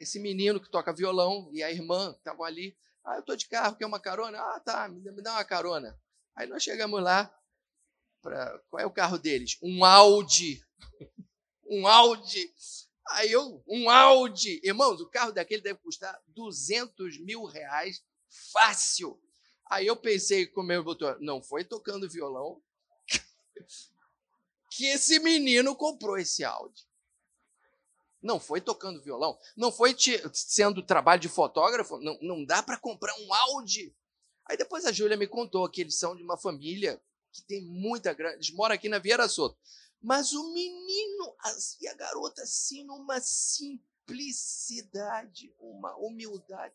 esse 0.00 0.18
menino 0.18 0.60
que 0.60 0.68
toca 0.68 0.92
violão 0.92 1.48
e 1.52 1.62
a 1.62 1.70
irmã 1.70 2.16
estavam 2.18 2.44
ali, 2.44 2.76
ah, 3.04 3.14
eu 3.14 3.20
estou 3.20 3.36
de 3.36 3.46
carro, 3.46 3.76
quer 3.76 3.86
uma 3.86 4.00
carona? 4.00 4.40
Ah, 4.40 4.58
tá, 4.58 4.88
me, 4.88 5.22
dá 5.22 5.34
uma 5.34 5.44
carona. 5.44 5.96
Aí 6.34 6.48
nós 6.48 6.64
chegamos 6.64 7.00
lá, 7.00 7.32
pra, 8.20 8.58
qual 8.68 8.82
é 8.82 8.86
o 8.86 8.90
carro 8.90 9.18
deles? 9.18 9.56
Um 9.62 9.84
Audi. 9.84 10.66
um 11.70 11.86
Audi 11.86 12.52
Aí 13.10 13.30
eu, 13.30 13.62
um 13.68 13.88
Audi, 13.88 14.60
irmãos, 14.64 15.00
o 15.00 15.08
carro 15.08 15.30
daquele 15.30 15.62
deve 15.62 15.78
custar 15.78 16.20
200 16.26 17.20
mil 17.20 17.44
reais 17.44 18.02
fácil. 18.52 19.16
Aí 19.70 19.86
eu 19.86 19.96
pensei 19.96 20.48
com 20.48 20.62
o 20.62 20.64
meu 20.64 20.82
doutor, 20.82 21.20
não 21.20 21.40
foi 21.40 21.62
tocando 21.62 22.10
violão 22.10 22.60
que 24.72 24.86
esse 24.86 25.20
menino 25.20 25.76
comprou 25.76 26.18
esse 26.18 26.42
Audi. 26.42 26.90
Não 28.22 28.38
foi 28.38 28.60
tocando 28.60 29.02
violão, 29.02 29.36
não 29.56 29.72
foi 29.72 29.96
sendo 30.32 30.82
trabalho 30.82 31.20
de 31.20 31.28
fotógrafo, 31.28 31.98
não, 31.98 32.16
não 32.22 32.44
dá 32.44 32.62
para 32.62 32.78
comprar 32.78 33.12
um 33.18 33.34
Audi. 33.34 33.94
Aí 34.48 34.56
depois 34.56 34.84
a 34.84 34.92
Júlia 34.92 35.16
me 35.16 35.26
contou 35.26 35.68
que 35.68 35.80
eles 35.80 35.98
são 35.98 36.14
de 36.14 36.22
uma 36.22 36.36
família 36.36 37.02
que 37.32 37.42
tem 37.42 37.62
muita 37.62 38.12
grana, 38.12 38.34
eles 38.34 38.50
moram 38.50 38.74
aqui 38.74 38.88
na 38.88 38.98
Vieira 38.98 39.28
Soto. 39.28 39.56
Mas 40.00 40.32
o 40.32 40.52
menino 40.52 41.36
e 41.80 41.88
a 41.88 41.94
garota, 41.94 42.42
assim, 42.42 42.84
numa 42.84 43.20
simplicidade, 43.20 45.54
uma 45.58 45.96
humildade, 45.96 46.74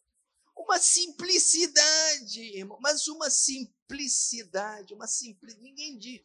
uma 0.56 0.80
simplicidade, 0.80 2.42
irmão, 2.58 2.80
mas 2.82 3.08
uma 3.08 3.30
simplicidade, 3.30 4.94
uma 4.94 5.08
simples. 5.08 5.58
Ninguém 5.58 5.98
diz. 5.98 6.22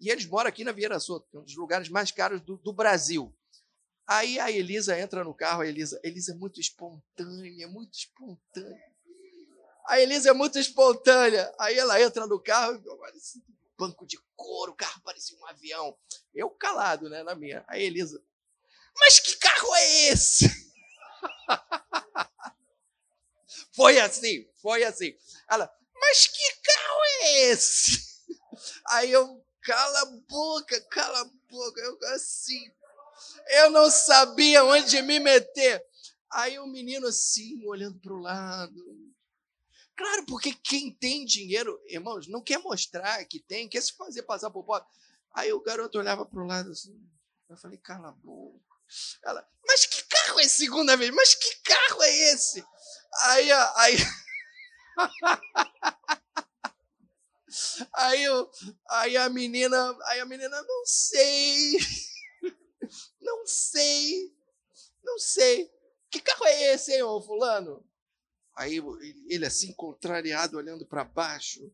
E 0.00 0.10
eles 0.10 0.26
moram 0.26 0.48
aqui 0.48 0.64
na 0.64 0.72
Vieira 0.72 0.98
Soto, 0.98 1.36
é 1.36 1.40
um 1.40 1.44
dos 1.44 1.54
lugares 1.54 1.88
mais 1.88 2.10
caros 2.10 2.40
do, 2.40 2.56
do 2.56 2.72
Brasil. 2.72 3.32
Aí 4.06 4.38
a 4.38 4.50
Elisa 4.50 4.98
entra 4.98 5.24
no 5.24 5.34
carro, 5.34 5.62
a 5.62 5.66
Elisa, 5.66 6.00
Elisa 6.02 6.32
é 6.32 6.34
muito 6.34 6.60
espontânea, 6.60 7.68
muito 7.68 7.94
espontânea. 7.94 8.92
A 9.86 10.00
Elisa 10.00 10.30
é 10.30 10.32
muito 10.32 10.58
espontânea. 10.58 11.52
Aí 11.58 11.78
ela 11.78 12.00
entra 12.00 12.26
no 12.26 12.40
carro, 12.40 12.82
banco 13.78 14.06
de 14.06 14.18
couro, 14.36 14.72
o 14.72 14.76
carro 14.76 15.00
parecia 15.02 15.36
um 15.38 15.46
avião. 15.46 15.96
Eu 16.34 16.50
calado, 16.50 17.08
né, 17.08 17.22
na 17.22 17.34
minha. 17.34 17.64
A 17.68 17.78
Elisa, 17.78 18.22
mas 18.98 19.20
que 19.20 19.36
carro 19.36 19.74
é 19.74 20.08
esse? 20.08 20.48
foi 23.74 23.98
assim, 23.98 24.46
foi 24.60 24.84
assim. 24.84 25.16
Ela, 25.48 25.72
mas 25.94 26.26
que 26.26 26.52
carro 26.62 27.00
é 27.04 27.50
esse? 27.50 28.12
Aí 28.90 29.10
eu, 29.10 29.44
cala 29.62 30.02
a 30.02 30.06
boca, 30.28 30.80
cala 30.82 31.20
a 31.20 31.30
boca. 31.50 31.80
Eu 31.80 31.98
assim, 32.14 32.70
eu 33.48 33.70
não 33.70 33.90
sabia 33.90 34.64
onde 34.64 35.00
me 35.02 35.20
meter. 35.20 35.84
Aí 36.30 36.58
o 36.58 36.66
menino 36.66 37.08
assim, 37.08 37.66
olhando 37.66 37.98
para 38.00 38.14
o 38.14 38.20
lado, 38.20 39.02
Claro, 39.96 40.24
porque 40.26 40.52
quem 40.54 40.90
tem 40.90 41.24
dinheiro, 41.24 41.80
irmãos, 41.86 42.26
não 42.26 42.42
quer 42.42 42.58
mostrar 42.58 43.24
que 43.26 43.38
tem, 43.38 43.68
quer 43.68 43.80
se 43.82 43.92
fazer 43.92 44.22
passar 44.22 44.50
por 44.50 44.64
pobre. 44.64 44.88
Aí 45.34 45.52
o 45.52 45.62
garoto 45.62 45.98
olhava 45.98 46.24
para 46.24 46.42
o 46.42 46.46
lado 46.46 46.70
assim. 46.70 46.98
Eu 47.48 47.56
falei, 47.56 47.78
cala 47.78 48.08
a 48.08 48.12
boca. 48.12 48.60
Ela, 49.24 49.46
mas 49.66 49.86
que 49.86 50.02
carro 50.04 50.40
é? 50.40 50.48
Segunda 50.48 50.96
vez, 50.96 51.10
mas 51.14 51.34
que 51.34 51.56
carro 51.62 52.02
é 52.02 52.32
esse? 52.32 52.64
Aí, 53.22 53.52
aí. 53.52 53.96
Aí, 57.94 58.24
aí 58.88 59.16
a 59.18 59.28
menina, 59.28 59.94
aí 60.06 60.20
a 60.20 60.24
menina, 60.24 60.62
não 60.62 60.86
sei, 60.86 61.76
não 63.22 63.46
sei, 63.46 64.34
não 65.02 65.18
sei. 65.18 65.70
Que 66.10 66.20
carro 66.20 66.44
é 66.44 66.74
esse, 66.74 66.92
hein, 66.92 67.02
ô 67.02 67.20
fulano? 67.22 67.82
Aí 68.54 68.82
ele 69.28 69.46
assim, 69.46 69.72
contrariado, 69.72 70.58
olhando 70.58 70.84
para 70.84 71.04
baixo. 71.04 71.72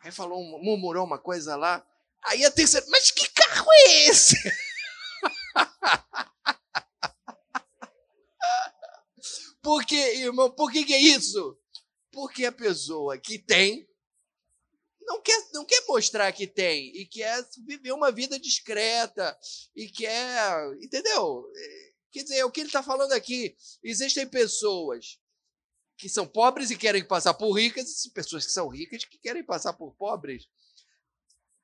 Aí 0.00 0.10
falou, 0.10 0.42
murmurou 0.62 1.04
uma 1.04 1.18
coisa 1.18 1.54
lá. 1.56 1.86
Aí 2.22 2.44
a 2.44 2.50
terceira, 2.50 2.86
mas 2.88 3.10
que 3.10 3.28
carro 3.30 3.66
é 3.70 4.08
esse? 4.08 4.36
Por 9.62 9.84
que, 9.84 9.96
irmão? 9.96 10.50
Por 10.50 10.72
que, 10.72 10.84
que 10.84 10.94
é 10.94 10.98
isso? 10.98 11.58
Porque 12.10 12.46
a 12.46 12.52
pessoa 12.52 13.18
que 13.18 13.38
tem 13.38 13.86
não 15.10 15.20
quer, 15.20 15.48
não 15.52 15.64
quer 15.64 15.84
mostrar 15.88 16.32
que 16.32 16.46
tem 16.46 16.96
e 16.96 17.04
quer 17.04 17.44
viver 17.66 17.90
uma 17.90 18.12
vida 18.12 18.38
discreta 18.38 19.36
e 19.74 19.88
quer, 19.88 20.72
entendeu? 20.80 21.50
Quer 22.12 22.22
dizer, 22.22 22.36
é 22.36 22.44
o 22.44 22.50
que 22.50 22.60
ele 22.60 22.68
está 22.68 22.80
falando 22.80 23.12
aqui. 23.12 23.56
Existem 23.82 24.24
pessoas 24.28 25.18
que 25.96 26.08
são 26.08 26.28
pobres 26.28 26.70
e 26.70 26.78
querem 26.78 27.04
passar 27.04 27.34
por 27.34 27.52
ricas, 27.52 28.04
e 28.04 28.10
pessoas 28.10 28.46
que 28.46 28.52
são 28.52 28.68
ricas 28.68 29.04
que 29.04 29.18
querem 29.18 29.44
passar 29.44 29.72
por 29.72 29.92
pobres. 29.96 30.48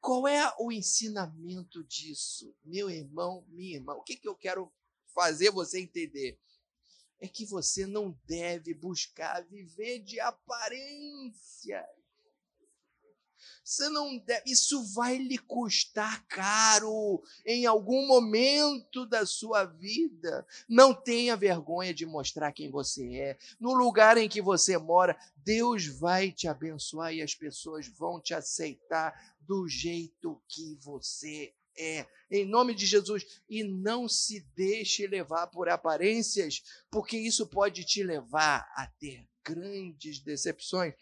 Qual 0.01 0.27
é 0.27 0.53
o 0.59 0.73
ensinamento 0.73 1.85
disso, 1.85 2.53
meu 2.65 2.91
irmão, 2.91 3.47
minha 3.49 3.77
irmã? 3.77 3.95
O 3.95 4.03
que, 4.03 4.17
que 4.17 4.29
eu 4.29 4.35
quero 4.35 4.73
fazer 5.15 5.51
você 5.51 5.81
entender? 5.81 6.39
É 7.21 7.29
que 7.29 7.47
você 7.47 7.87
não 7.87 8.11
deve 8.27 8.75
buscar 8.75 9.41
viver 9.47 10.01
de 10.01 10.19
aparência. 10.19 11.87
Você 13.65 13.89
não 13.89 14.19
deve, 14.19 14.43
isso 14.47 14.83
vai 14.95 15.19
lhe 15.19 15.39
custar 15.39 16.25
caro 16.27 17.23
em 17.45 17.67
algum 17.67 18.07
momento 18.07 19.05
da 19.07 19.27
sua 19.27 19.65
vida. 19.65 20.47
Não 20.69 20.95
tenha 20.95 21.37
vergonha 21.37 21.93
de 21.93 22.07
mostrar 22.07 22.53
quem 22.53 22.71
você 22.71 23.15
é. 23.17 23.39
No 23.59 23.75
lugar 23.75 24.17
em 24.17 24.29
que 24.29 24.41
você 24.41 24.79
mora, 24.79 25.19
Deus 25.37 25.87
vai 25.87 26.31
te 26.31 26.47
abençoar 26.47 27.13
e 27.13 27.23
as 27.23 27.35
pessoas 27.35 27.87
vão 27.89 28.21
te 28.21 28.35
aceitar 28.35 29.15
do 29.41 29.69
jeito 29.69 30.41
que 30.49 30.77
você 30.81 31.53
é. 31.79 32.07
Em 32.31 32.45
nome 32.45 32.75
de 32.75 32.87
Jesus. 32.87 33.25
E 33.49 33.63
não 33.63 34.09
se 34.09 34.41
deixe 34.55 35.07
levar 35.07 35.47
por 35.49 35.69
aparências, 35.69 36.63
porque 36.91 37.17
isso 37.17 37.47
pode 37.47 37.85
te 37.85 38.03
levar 38.03 38.69
a 38.77 38.87
ter 38.99 39.29
grandes 39.45 40.19
decepções 40.19 40.95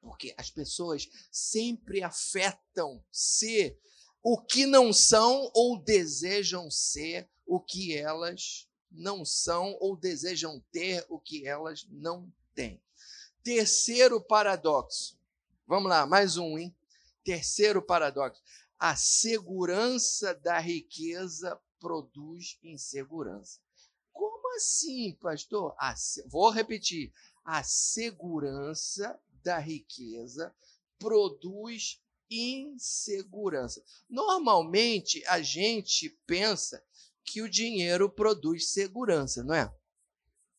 porque 0.00 0.34
as 0.36 0.50
pessoas 0.50 1.08
sempre 1.30 2.02
afetam 2.02 3.02
ser 3.10 3.78
o 4.22 4.40
que 4.40 4.66
não 4.66 4.92
são 4.92 5.50
ou 5.54 5.78
desejam 5.78 6.70
ser 6.70 7.28
o 7.46 7.60
que 7.60 7.96
elas 7.96 8.68
não 8.90 9.24
são 9.24 9.76
ou 9.80 9.96
desejam 9.96 10.62
ter 10.72 11.04
o 11.08 11.18
que 11.18 11.46
elas 11.46 11.86
não 11.90 12.30
têm. 12.54 12.82
Terceiro 13.42 14.20
paradoxo. 14.20 15.18
Vamos 15.66 15.88
lá, 15.88 16.06
mais 16.06 16.36
um, 16.36 16.58
hein? 16.58 16.74
Terceiro 17.24 17.80
paradoxo. 17.80 18.42
A 18.78 18.96
segurança 18.96 20.34
da 20.34 20.58
riqueza 20.58 21.58
produz 21.78 22.58
insegurança. 22.62 23.60
Como 24.12 24.54
assim, 24.56 25.16
pastor? 25.20 25.74
Vou 26.26 26.50
repetir. 26.50 27.12
A 27.44 27.62
segurança 27.62 29.18
da 29.42 29.58
riqueza 29.58 30.54
produz 30.98 32.00
insegurança. 32.30 33.82
Normalmente 34.08 35.24
a 35.26 35.42
gente 35.42 36.10
pensa 36.26 36.82
que 37.24 37.42
o 37.42 37.48
dinheiro 37.48 38.08
produz 38.08 38.68
segurança, 38.68 39.42
não 39.42 39.54
é? 39.54 39.72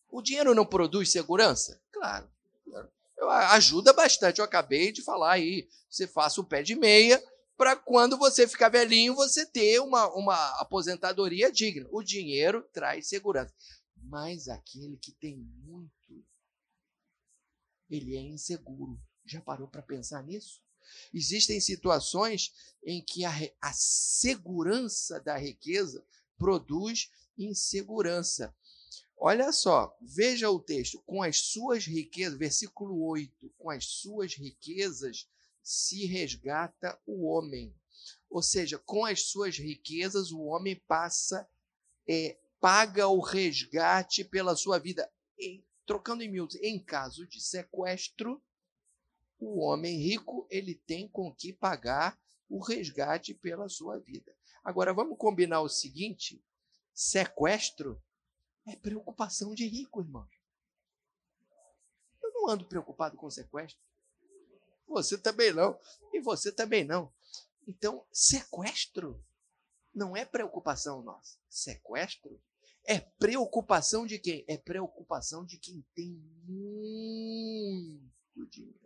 O 0.10 0.22
dinheiro 0.22 0.54
não 0.54 0.66
produz 0.66 1.12
segurança? 1.12 1.82
Claro. 1.92 2.30
Ajuda 3.52 3.94
bastante. 3.94 4.40
Eu 4.40 4.46
acabei 4.46 4.92
de 4.92 5.02
falar 5.02 5.34
aí. 5.34 5.70
Você 5.90 6.08
faça 6.08 6.42
o 6.42 6.44
pé 6.44 6.64
de 6.64 6.76
meia 6.76 7.24
para 7.56 7.76
quando 7.76 8.18
você 8.18 8.48
ficar 8.48 8.70
velhinho, 8.70 9.14
você 9.14 9.46
ter 9.46 9.80
uma, 9.80 10.08
uma 10.16 10.60
aposentadoria 10.60 11.52
digna. 11.52 11.88
O 11.92 12.02
dinheiro 12.02 12.68
traz 12.74 13.08
segurança. 13.08 13.54
Mas 13.96 14.48
aquele 14.48 14.98
que 14.98 15.12
tem 15.12 15.38
muito, 15.38 16.26
ele 17.92 18.16
é 18.16 18.22
inseguro. 18.22 19.00
Já 19.26 19.42
parou 19.42 19.68
para 19.68 19.82
pensar 19.82 20.24
nisso? 20.24 20.62
Existem 21.14 21.60
situações 21.60 22.54
em 22.84 23.04
que 23.04 23.24
a, 23.24 23.32
a 23.62 23.74
segurança 23.74 25.20
da 25.20 25.38
riqueza 25.38 26.04
produz 26.38 27.12
insegurança. 27.38 28.56
Olha 29.18 29.52
só, 29.52 29.96
veja 30.02 30.50
o 30.50 30.60
texto. 30.60 31.00
Com 31.06 31.22
as 31.22 31.38
suas 31.38 31.86
riquezas, 31.86 32.40
versículo 32.40 33.04
8: 33.04 33.54
com 33.58 33.70
as 33.70 33.86
suas 33.86 34.34
riquezas 34.34 35.28
se 35.62 36.06
resgata 36.08 37.00
o 37.06 37.28
homem. 37.28 37.74
Ou 38.30 38.42
seja, 38.42 38.80
com 38.80 39.06
as 39.06 39.24
suas 39.24 39.58
riquezas, 39.58 40.32
o 40.32 40.42
homem 40.42 40.76
passa, 40.88 41.48
é, 42.08 42.38
paga 42.60 43.08
o 43.08 43.20
resgate 43.20 44.24
pela 44.24 44.56
sua 44.56 44.80
vida. 44.80 45.12
Trocando 45.86 46.24
em 46.24 46.30
miúdos, 46.30 46.56
em 46.56 46.80
caso 46.80 47.28
de 47.28 47.42
sequestro, 47.42 48.42
o 49.40 49.60
homem 49.62 49.98
rico 49.98 50.48
ele 50.50 50.76
tem 50.76 51.08
com 51.08 51.34
que 51.34 51.52
pagar 51.52 52.20
o 52.48 52.60
resgate 52.60 53.34
pela 53.34 53.68
sua 53.68 54.00
vida. 54.00 54.36
Agora 54.64 54.94
vamos 54.94 55.18
combinar 55.18 55.62
o 55.62 55.70
seguinte: 55.70 56.44
sequestro 56.94 58.02
é 58.66 58.76
preocupação 58.76 59.56
de 59.56 59.68
rico, 59.68 60.02
irmão. 60.02 60.28
Eu 62.22 62.32
não 62.34 62.50
ando 62.50 62.66
preocupado 62.66 63.18
com 63.18 63.30
sequestro. 63.30 63.82
Você 64.88 65.18
também 65.18 65.54
não. 65.54 65.80
E 66.14 66.20
você 66.20 66.52
também 66.52 66.84
não. 66.84 67.12
Então, 67.68 68.06
sequestro 68.12 69.24
não 69.94 70.16
é 70.16 70.26
preocupação 70.26 71.02
nossa. 71.02 71.38
Sequestro 71.50 72.40
é 72.86 73.00
preocupação 73.00 74.06
de 74.06 74.20
quem? 74.20 74.44
É 74.48 74.58
preocupação 74.58 75.46
de 75.46 75.58
quem 75.58 75.86
tem 75.94 76.14
muito 76.46 78.12
dinheiro. 78.50 78.80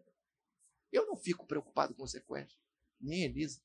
Eu 0.91 1.05
não 1.07 1.15
fico 1.15 1.45
preocupado 1.45 1.93
com 1.93 2.07
sequestro, 2.07 2.57
nem 2.99 3.23
Elisa. 3.23 3.61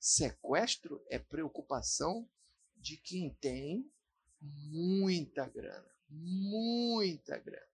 Sequestro 0.00 1.04
é 1.08 1.18
preocupação 1.18 2.28
de 2.76 2.96
quem 2.96 3.34
tem 3.34 3.90
muita 4.40 5.48
grana, 5.48 5.94
muita 6.08 7.38
grana. 7.38 7.66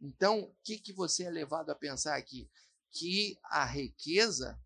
Então, 0.00 0.42
o 0.42 0.56
que, 0.62 0.78
que 0.78 0.92
você 0.92 1.24
é 1.24 1.30
levado 1.30 1.70
a 1.70 1.74
pensar 1.74 2.16
aqui? 2.16 2.50
Que 2.90 3.38
a 3.44 3.64
riqueza, 3.64 4.60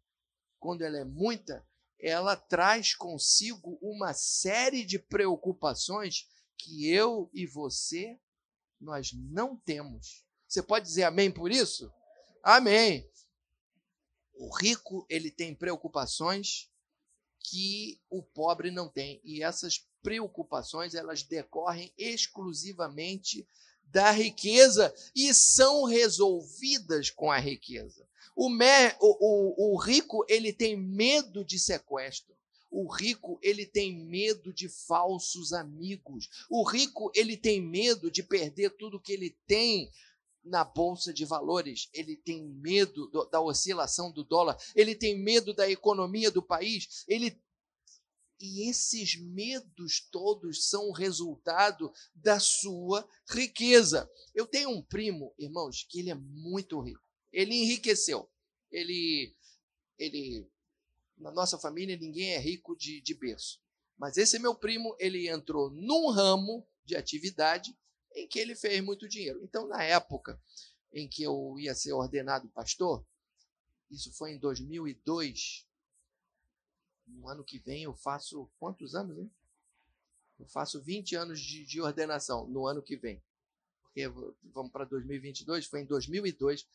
quando 0.59 0.83
ela 0.83 0.99
é 0.99 1.05
muita, 1.05 1.67
ela 2.01 2.37
traz 2.37 2.95
consigo 2.95 3.79
uma 3.83 4.13
série 4.15 4.85
de 4.85 4.99
preocupações 4.99 6.29
que 6.57 6.89
eu 6.89 7.31
e 7.33 7.47
você 7.47 8.19
nós 8.81 9.13
não 9.13 9.57
temos. 9.57 10.25
Você 10.47 10.63
pode 10.63 10.87
dizer 10.87 11.05
amém 11.05 11.31
por 11.31 11.51
isso? 11.51 11.93
Amém. 12.43 13.11
O 14.35 14.55
rico, 14.57 15.05
ele 15.09 15.31
tem 15.31 15.55
preocupações 15.55 16.71
que 17.41 18.01
o 18.09 18.23
pobre 18.23 18.71
não 18.71 18.89
tem, 18.89 19.21
e 19.25 19.43
essas 19.43 19.89
preocupações, 20.03 20.95
elas 20.95 21.23
decorrem 21.23 21.93
exclusivamente 21.97 23.47
da 23.91 24.11
riqueza 24.11 24.95
e 25.15 25.33
são 25.33 25.85
resolvidas 25.85 27.11
com 27.11 27.31
a 27.31 27.39
riqueza. 27.39 28.07
O, 28.37 28.49
o, 28.49 28.55
o, 29.01 29.75
o 29.75 29.77
rico, 29.77 30.25
ele 30.29 30.53
tem 30.53 30.77
medo 30.77 31.45
de 31.45 31.59
sequestro. 31.59 32.37
O 32.71 32.87
rico, 32.87 33.39
ele 33.43 33.67
tem 33.67 33.97
medo 33.97 34.53
de 34.53 34.69
falsos 34.69 35.53
amigos. 35.53 36.29
O 36.51 36.63
rico, 36.63 37.11
ele 37.15 37.37
tem 37.37 37.61
medo 37.61 38.11
de 38.11 38.23
perder 38.23 38.71
tudo 38.77 39.01
que 39.01 39.13
ele 39.13 39.37
tem 39.47 39.91
na 40.45 40.65
bolsa 40.65 41.13
de 41.13 41.25
valores, 41.25 41.89
ele 41.93 42.17
tem 42.17 42.43
medo 42.43 43.07
do, 43.09 43.25
da 43.27 43.41
oscilação 43.41 44.11
do 44.11 44.25
dólar, 44.25 44.57
ele 44.75 44.95
tem 44.95 45.19
medo 45.19 45.53
da 45.53 45.69
economia 45.71 46.31
do 46.31 46.43
país, 46.43 47.05
ele 47.07 47.39
e 48.41 48.69
esses 48.69 49.17
medos 49.17 50.01
todos 50.11 50.69
são 50.69 50.93
resultado 50.93 51.93
da 52.15 52.39
sua 52.39 53.09
riqueza. 53.29 54.11
Eu 54.35 54.47
tenho 54.47 54.71
um 54.71 54.83
primo, 54.83 55.35
irmãos, 55.39 55.87
que 55.89 56.01
ele 56.01 56.11
é 56.11 56.15
muito 56.15 56.81
rico. 56.81 57.03
Ele 57.33 57.55
enriqueceu. 57.55 58.29
Ele 58.71 59.35
ele 59.99 60.47
na 61.17 61.33
nossa 61.33 61.59
família 61.59 61.97
ninguém 61.97 62.35
é 62.35 62.39
rico 62.39 62.77
de, 62.77 63.01
de 63.01 63.15
berço. 63.15 63.61
Mas 63.97 64.17
esse 64.17 64.39
meu 64.39 64.55
primo, 64.55 64.95
ele 64.99 65.29
entrou 65.29 65.71
num 65.71 66.09
ramo 66.11 66.65
de 66.85 66.95
atividade 66.95 67.77
em 68.15 68.29
que 68.29 68.39
ele 68.39 68.55
fez 68.55 68.83
muito 68.83 69.09
dinheiro. 69.09 69.43
Então, 69.43 69.67
na 69.67 69.83
época 69.83 70.41
em 70.93 71.09
que 71.09 71.23
eu 71.23 71.59
ia 71.59 71.75
ser 71.75 71.93
ordenado 71.93 72.49
pastor, 72.51 73.05
isso 73.91 74.13
foi 74.13 74.33
em 74.33 74.39
2002. 74.39 75.67
No 77.09 77.29
ano 77.29 77.45
que 77.45 77.59
vem 77.59 77.85
eu 77.85 77.95
faço 77.95 78.49
quantos 78.59 78.95
anos, 78.95 79.19
hein? 79.19 79.31
Eu 80.39 80.47
faço 80.47 80.81
20 80.81 81.17
anos 81.17 81.41
de, 81.41 81.65
de 81.65 81.81
ordenação 81.81 82.47
no 82.47 82.67
ano 82.67 82.83
que 82.83 82.97
vem. 82.97 83.21
Porque 83.83 84.07
vamos 84.45 84.71
para 84.71 84.85
2022, 84.85 85.67
foi 85.67 85.81
em 85.81 85.85
2002 85.85 86.67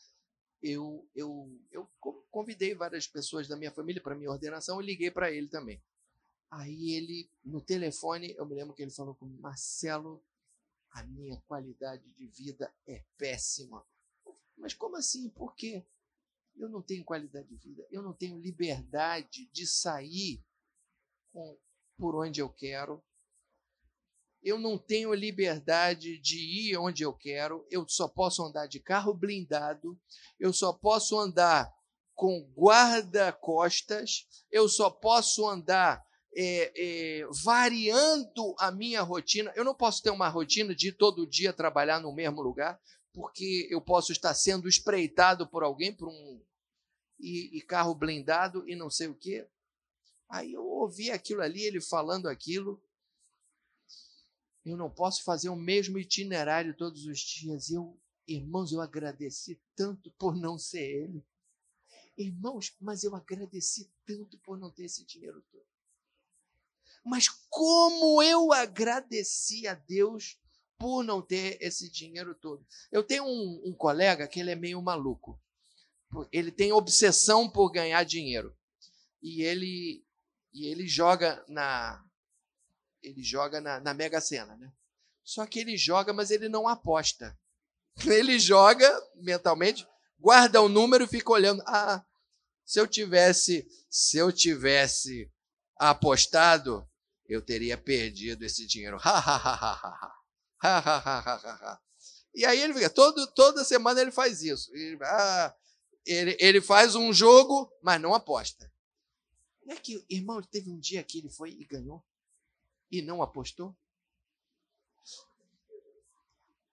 eu, 0.64 1.06
eu, 1.14 1.60
eu 1.70 1.88
convidei 2.30 2.74
várias 2.74 3.06
pessoas 3.06 3.46
da 3.46 3.54
minha 3.54 3.70
família 3.70 4.00
para 4.00 4.14
minha 4.14 4.30
ordenação 4.30 4.80
e 4.80 4.86
liguei 4.86 5.10
para 5.10 5.30
ele 5.30 5.46
também. 5.46 5.80
Aí 6.50 6.92
ele, 6.92 7.28
no 7.44 7.60
telefone, 7.60 8.34
eu 8.38 8.46
me 8.46 8.54
lembro 8.54 8.74
que 8.74 8.82
ele 8.82 8.90
falou 8.90 9.14
comigo, 9.14 9.42
Marcelo, 9.42 10.22
a 10.90 11.02
minha 11.02 11.36
qualidade 11.46 12.08
de 12.12 12.26
vida 12.28 12.72
é 12.86 13.02
péssima. 13.18 13.84
Mas 14.56 14.72
como 14.72 14.96
assim? 14.96 15.28
Por 15.28 15.54
quê? 15.54 15.84
Eu 16.56 16.68
não 16.68 16.82
tenho 16.82 17.04
qualidade 17.04 17.48
de 17.48 17.56
vida, 17.56 17.86
eu 17.90 18.02
não 18.02 18.12
tenho 18.12 18.38
liberdade 18.38 19.48
de 19.52 19.66
sair 19.66 20.42
com, 21.32 21.58
por 21.96 22.14
onde 22.14 22.40
eu 22.40 22.48
quero, 22.48 23.02
eu 24.42 24.58
não 24.58 24.76
tenho 24.76 25.12
liberdade 25.14 26.18
de 26.18 26.70
ir 26.70 26.76
onde 26.76 27.02
eu 27.02 27.12
quero, 27.14 27.66
eu 27.70 27.88
só 27.88 28.06
posso 28.06 28.44
andar 28.44 28.66
de 28.66 28.78
carro 28.78 29.14
blindado, 29.14 29.98
eu 30.38 30.52
só 30.52 30.72
posso 30.72 31.18
andar 31.18 31.72
com 32.14 32.46
guarda-costas, 32.56 34.26
eu 34.52 34.68
só 34.68 34.90
posso 34.90 35.48
andar 35.48 36.04
é, 36.36 36.72
é, 36.76 37.26
variando 37.44 38.54
a 38.58 38.70
minha 38.70 39.02
rotina. 39.02 39.52
Eu 39.56 39.64
não 39.64 39.74
posso 39.74 40.02
ter 40.02 40.10
uma 40.10 40.28
rotina 40.28 40.74
de 40.74 40.92
todo 40.92 41.26
dia 41.26 41.52
trabalhar 41.52 42.00
no 42.00 42.14
mesmo 42.14 42.42
lugar, 42.42 42.78
porque 43.14 43.68
eu 43.70 43.80
posso 43.80 44.10
estar 44.10 44.34
sendo 44.34 44.68
espreitado 44.68 45.46
por 45.46 45.62
alguém, 45.62 45.94
por 45.94 46.08
um 46.08 46.42
e, 47.18 47.56
e 47.56 47.62
carro 47.62 47.94
blindado 47.94 48.68
e 48.68 48.74
não 48.74 48.90
sei 48.90 49.06
o 49.06 49.14
quê. 49.14 49.48
Aí 50.28 50.52
eu 50.52 50.64
ouvi 50.64 51.12
aquilo 51.12 51.40
ali, 51.40 51.62
ele 51.62 51.80
falando 51.80 52.28
aquilo. 52.28 52.82
Eu 54.64 54.76
não 54.76 54.90
posso 54.90 55.22
fazer 55.22 55.48
o 55.48 55.56
mesmo 55.56 55.96
itinerário 55.96 56.76
todos 56.76 57.06
os 57.06 57.20
dias. 57.20 57.70
Eu, 57.70 57.96
irmãos, 58.26 58.72
eu 58.72 58.80
agradeci 58.80 59.60
tanto 59.76 60.10
por 60.12 60.34
não 60.34 60.58
ser 60.58 60.82
ele. 60.82 61.24
Irmãos, 62.18 62.74
mas 62.80 63.04
eu 63.04 63.14
agradeci 63.14 63.92
tanto 64.04 64.38
por 64.38 64.58
não 64.58 64.72
ter 64.72 64.86
esse 64.86 65.04
dinheiro 65.04 65.40
todo. 65.52 65.66
Mas 67.04 67.28
como 67.48 68.20
eu 68.22 68.52
agradeci 68.52 69.68
a 69.68 69.74
Deus 69.74 70.36
por 70.78 71.02
não 71.02 71.22
ter 71.22 71.58
esse 71.60 71.90
dinheiro 71.90 72.34
todo. 72.34 72.64
Eu 72.90 73.02
tenho 73.02 73.24
um, 73.24 73.62
um 73.66 73.74
colega 73.74 74.28
que 74.28 74.40
ele 74.40 74.50
é 74.50 74.56
meio 74.56 74.80
maluco. 74.82 75.40
Ele 76.30 76.52
tem 76.52 76.72
obsessão 76.72 77.48
por 77.48 77.70
ganhar 77.70 78.02
dinheiro. 78.04 78.56
E 79.22 79.42
ele, 79.42 80.04
e 80.52 80.66
ele 80.66 80.86
joga 80.86 81.44
na 81.48 82.04
ele 83.02 83.22
joga 83.22 83.60
na, 83.60 83.80
na 83.80 83.92
Mega 83.92 84.20
Sena, 84.20 84.56
né? 84.56 84.72
Só 85.22 85.46
que 85.46 85.58
ele 85.58 85.76
joga, 85.76 86.12
mas 86.12 86.30
ele 86.30 86.48
não 86.48 86.66
aposta. 86.66 87.38
Ele 88.04 88.40
joga 88.40 88.90
mentalmente, 89.14 89.86
guarda 90.18 90.60
o 90.60 90.68
número 90.68 91.04
e 91.04 91.08
fica 91.08 91.30
olhando. 91.30 91.62
Ah, 91.64 92.04
se 92.64 92.80
eu 92.80 92.88
tivesse, 92.88 93.66
se 93.88 94.18
eu 94.18 94.32
tivesse 94.32 95.30
apostado, 95.76 96.88
eu 97.28 97.40
teria 97.40 97.78
perdido 97.78 98.44
esse 98.44 98.66
dinheiro. 98.66 98.98
e 102.34 102.44
aí 102.44 102.60
ele 102.60 102.74
fica, 102.74 102.90
todo, 102.90 103.26
toda 103.34 103.64
semana 103.64 104.00
ele 104.00 104.10
faz 104.10 104.42
isso. 104.42 104.74
Ele, 104.74 104.98
ah, 105.02 105.54
ele, 106.06 106.36
ele 106.40 106.60
faz 106.60 106.94
um 106.94 107.12
jogo, 107.12 107.70
mas 107.82 108.00
não 108.00 108.14
aposta. 108.14 108.72
Não 109.64 109.74
é 109.74 109.78
que, 109.78 110.04
irmão, 110.08 110.42
teve 110.42 110.70
um 110.70 110.78
dia 110.78 111.02
que 111.02 111.18
ele 111.18 111.30
foi 111.30 111.50
e 111.50 111.64
ganhou 111.64 112.04
e 112.90 113.00
não 113.02 113.22
apostou? 113.22 113.76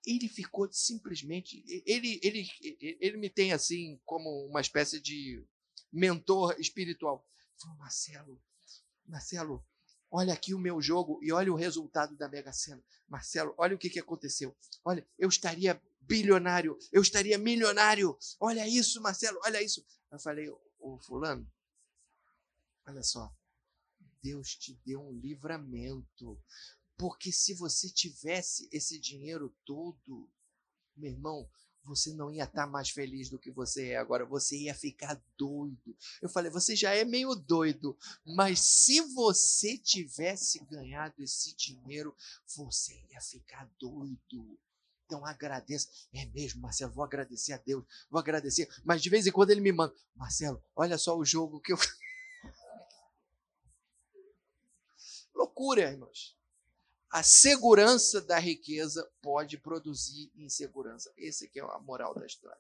ele 0.06 0.28
ficou 0.28 0.72
simplesmente. 0.72 1.64
Ele, 1.86 2.20
ele, 2.24 2.48
ele 3.00 3.18
me 3.18 3.30
tem 3.30 3.54
assim 3.54 4.00
como 4.06 4.46
uma 4.48 4.62
espécie 4.62 5.00
de 5.00 5.44
mentor 5.92 6.56
espiritual. 6.60 7.26
Falou, 7.60 7.78
Marcelo, 7.78 8.42
Marcelo, 9.06 9.66
olha 10.12 10.34
aqui 10.34 10.54
o 10.54 10.60
meu 10.60 10.82
jogo 10.82 11.20
e 11.24 11.32
olha 11.32 11.52
o 11.52 11.56
resultado 11.56 12.16
da 12.18 12.28
Mega 12.28 12.52
Sena. 12.52 12.84
Marcelo, 13.08 13.54
olha 13.58 13.76
o 13.76 13.80
que, 13.80 13.90
que 13.90 14.00
aconteceu. 14.00 14.56
Olha, 14.84 15.08
eu 15.18 15.30
estaria 15.30 15.82
bilionário, 16.02 16.78
eu 16.92 17.02
estaria 17.02 17.38
milionário. 17.38 18.18
Olha 18.40 18.68
isso, 18.68 19.02
Marcelo, 19.02 19.40
olha 19.46 19.64
isso. 19.64 19.86
Eu 20.12 20.20
falei, 20.20 20.50
ô 20.80 21.00
fulano, 21.00 21.50
olha 22.86 23.02
só, 23.02 23.34
Deus 24.22 24.56
te 24.56 24.74
deu 24.86 25.02
um 25.02 25.12
livramento. 25.12 26.38
Porque 26.98 27.32
se 27.32 27.54
você 27.56 27.90
tivesse 27.90 28.70
esse 28.72 29.00
dinheiro 29.00 29.56
todo, 29.66 30.30
meu 30.96 31.12
irmão, 31.12 31.50
você 31.84 32.14
não 32.14 32.32
ia 32.32 32.44
estar 32.44 32.68
mais 32.68 32.90
feliz 32.90 33.30
do 33.30 33.40
que 33.40 33.52
você 33.52 33.90
é 33.90 33.98
agora, 33.98 34.26
você 34.26 34.58
ia 34.58 34.74
ficar 34.74 35.22
doido. 35.38 35.96
Eu 36.22 36.30
falei, 36.30 36.52
você 36.52 36.76
já 36.76 36.94
é 36.94 37.04
meio 37.04 37.36
doido, 37.36 37.98
mas 38.26 38.60
se 38.60 39.02
você 39.14 39.78
tivesse 39.78 40.64
ganhado 40.66 41.22
esse 41.22 41.56
dinheiro, 41.56 42.16
você 42.56 42.94
ia 43.12 43.22
ficar 43.22 43.70
doido. 43.80 44.60
Então 45.06 45.26
agradeça. 45.26 45.90
É 46.14 46.26
mesmo, 46.28 46.62
Marcelo, 46.62 46.94
vou 46.94 47.04
agradecer 47.04 47.54
a 47.54 47.58
Deus, 47.58 47.84
vou 48.10 48.20
agradecer. 48.20 48.70
Mas 48.84 49.02
de 49.02 49.10
vez 49.10 49.28
em 49.28 49.32
quando 49.32 49.50
ele 49.50 49.62
me 49.62 49.72
manda, 49.72 49.94
Marcelo, 50.16 50.64
olha 50.76 50.98
só 50.98 51.18
o 51.18 51.26
jogo 51.26 51.60
que 51.60 51.74
eu. 51.74 51.78
Loucura, 55.36 55.82
irmãos. 55.82 56.40
A 57.12 57.24
segurança 57.24 58.22
da 58.22 58.40
riqueza 58.40 59.06
pode 59.22 59.58
produzir 59.58 60.32
insegurança. 60.34 61.12
Esse 61.18 61.46
aqui 61.46 61.60
é 61.60 61.64
a 61.64 61.80
moral 61.80 62.16
da 62.16 62.26
história. 62.26 62.58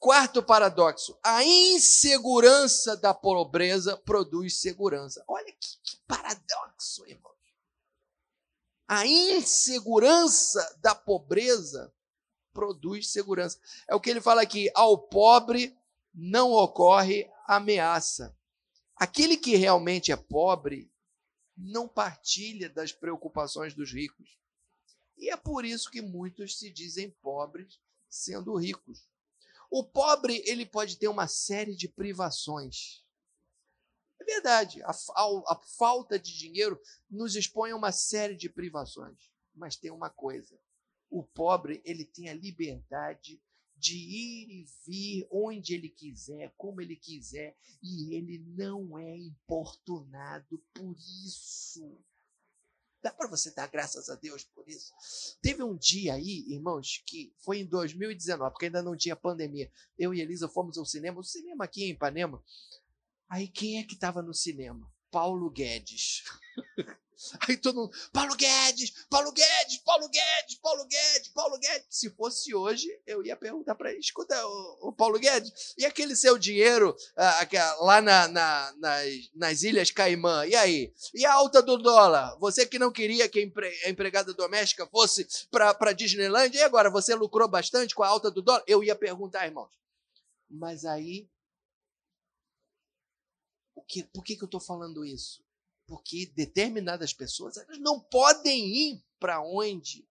Quarto 0.00 0.42
paradoxo: 0.42 1.16
a 1.22 1.44
insegurança 1.44 2.96
da 2.96 3.14
pobreza 3.14 3.96
produz 3.96 4.60
segurança. 4.60 5.24
Olha 5.28 5.52
que, 5.52 5.78
que 5.82 5.96
paradoxo, 6.08 7.06
irmãos. 7.06 7.36
A 8.88 9.06
insegurança 9.06 10.76
da 10.80 10.96
pobreza 10.96 11.94
produz 12.52 13.12
segurança. 13.12 13.60
É 13.86 13.94
o 13.94 14.00
que 14.00 14.10
ele 14.10 14.20
fala 14.20 14.42
aqui: 14.42 14.68
ao 14.74 14.98
pobre 14.98 15.76
não 16.12 16.50
ocorre 16.50 17.30
ameaça. 17.46 18.36
Aquele 18.96 19.36
que 19.36 19.54
realmente 19.54 20.10
é 20.10 20.16
pobre 20.16 20.90
não 21.58 21.88
partilha 21.88 22.70
das 22.70 22.92
preocupações 22.92 23.74
dos 23.74 23.92
ricos. 23.92 24.38
E 25.16 25.30
é 25.30 25.36
por 25.36 25.64
isso 25.64 25.90
que 25.90 26.00
muitos 26.00 26.58
se 26.58 26.70
dizem 26.70 27.10
pobres 27.10 27.80
sendo 28.08 28.56
ricos. 28.56 29.08
O 29.70 29.84
pobre 29.84 30.42
ele 30.46 30.64
pode 30.64 30.96
ter 30.96 31.08
uma 31.08 31.26
série 31.26 31.74
de 31.74 31.88
privações. 31.88 33.04
É 34.20 34.24
verdade, 34.24 34.82
a, 34.82 34.90
a, 34.90 35.60
falta 35.76 36.18
de 36.18 36.36
dinheiro 36.36 36.80
nos 37.10 37.34
expõe 37.34 37.72
a 37.72 37.76
uma 37.76 37.92
série 37.92 38.36
de 38.36 38.48
privações. 38.48 39.18
Mas 39.54 39.76
tem 39.76 39.90
uma 39.90 40.08
coisa: 40.08 40.58
o 41.10 41.22
pobre 41.22 41.82
ele 41.84 42.04
tem 42.04 42.28
a 42.28 42.34
liberdade 42.34 43.42
de 43.78 43.96
ir 43.96 44.50
e 44.50 44.66
vir 44.86 45.28
onde 45.30 45.74
ele 45.74 45.88
quiser, 45.88 46.52
como 46.56 46.80
ele 46.80 46.96
quiser, 46.96 47.56
e 47.82 48.14
ele 48.14 48.38
não 48.56 48.98
é 48.98 49.16
importunado 49.16 50.62
por 50.74 50.96
isso. 51.24 51.98
Dá 53.00 53.12
para 53.12 53.28
você 53.28 53.52
dar 53.54 53.68
graças 53.68 54.08
a 54.08 54.16
Deus 54.16 54.42
por 54.44 54.68
isso. 54.68 54.92
Teve 55.40 55.62
um 55.62 55.76
dia 55.76 56.14
aí, 56.14 56.44
irmãos, 56.48 57.02
que 57.06 57.32
foi 57.38 57.60
em 57.60 57.66
2019, 57.66 58.52
porque 58.52 58.66
ainda 58.66 58.82
não 58.82 58.96
tinha 58.96 59.14
pandemia. 59.14 59.70
Eu 59.96 60.12
e 60.12 60.20
Elisa 60.20 60.48
fomos 60.48 60.76
ao 60.76 60.84
cinema, 60.84 61.20
o 61.20 61.24
cinema 61.24 61.64
aqui 61.64 61.84
em 61.84 61.90
Ipanema. 61.90 62.42
Aí 63.28 63.46
quem 63.46 63.78
é 63.78 63.84
que 63.84 63.94
estava 63.94 64.20
no 64.20 64.34
cinema? 64.34 64.92
Paulo 65.10 65.50
Guedes. 65.50 66.24
Aí 67.48 67.56
todo 67.56 67.74
mundo, 67.74 67.92
Paulo 68.12 68.34
Guedes, 68.36 68.92
Paulo 69.10 69.32
Guedes, 69.32 69.78
Paulo 69.78 70.08
Guedes, 70.08 70.54
Paulo 70.62 70.86
Guedes, 70.86 71.28
Paulo 71.34 71.58
Guedes. 71.58 71.86
Se 71.90 72.10
fosse 72.10 72.54
hoje, 72.54 72.88
eu 73.04 73.24
ia 73.24 73.36
perguntar 73.36 73.74
para 73.74 73.90
ele: 73.90 73.98
escuta, 73.98 74.34
o, 74.46 74.92
Paulo 74.92 75.18
Guedes, 75.18 75.74
e 75.76 75.84
aquele 75.84 76.14
seu 76.14 76.38
dinheiro 76.38 76.96
uh, 77.16 77.84
lá 77.84 78.00
na, 78.00 78.28
na, 78.28 78.72
nas, 78.78 79.30
nas 79.34 79.62
Ilhas 79.62 79.90
Caimã, 79.90 80.46
e 80.46 80.54
aí? 80.54 80.92
E 81.12 81.26
a 81.26 81.34
alta 81.34 81.60
do 81.60 81.76
dólar? 81.76 82.36
Você 82.38 82.64
que 82.64 82.78
não 82.78 82.92
queria 82.92 83.28
que 83.28 83.52
a 83.84 83.90
empregada 83.90 84.32
doméstica 84.32 84.86
fosse 84.86 85.26
para 85.50 85.92
Disneyland, 85.92 86.56
e 86.56 86.62
agora 86.62 86.88
você 86.88 87.16
lucrou 87.16 87.48
bastante 87.48 87.96
com 87.96 88.04
a 88.04 88.08
alta 88.08 88.30
do 88.30 88.42
dólar? 88.42 88.62
Eu 88.66 88.84
ia 88.84 88.94
perguntar, 88.94 89.44
irmãos. 89.44 89.76
Mas 90.48 90.84
aí, 90.84 91.28
que, 93.88 94.04
por 94.04 94.22
que, 94.22 94.36
que 94.36 94.44
eu 94.44 94.46
estou 94.46 94.60
falando 94.60 95.04
isso? 95.04 95.42
Porque 95.86 96.26
determinadas 96.36 97.12
pessoas 97.12 97.56
elas 97.56 97.78
não 97.78 97.98
podem 97.98 98.66
ir 98.66 99.04
para 99.18 99.40
onde 99.40 100.06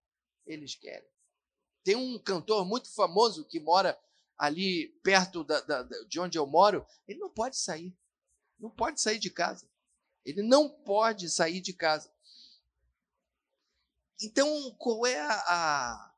eles 0.45 0.75
querem. 0.75 1.07
Tem 1.83 1.95
um 1.95 2.19
cantor 2.19 2.65
muito 2.65 2.89
famoso 2.93 3.45
que 3.45 3.59
mora 3.59 3.97
ali 4.37 4.89
perto 5.03 5.43
da, 5.43 5.61
da, 5.61 5.83
de 5.83 6.19
onde 6.19 6.37
eu 6.37 6.45
moro, 6.45 6.85
ele 7.07 7.19
não 7.19 7.29
pode 7.29 7.57
sair. 7.57 7.95
Não 8.59 8.69
pode 8.69 8.99
sair 8.99 9.19
de 9.19 9.29
casa. 9.29 9.67
Ele 10.25 10.41
não 10.41 10.69
pode 10.69 11.29
sair 11.29 11.61
de 11.61 11.73
casa. 11.73 12.11
Então, 14.21 14.75
qual 14.77 15.05
é 15.05 15.19
a, 15.19 16.11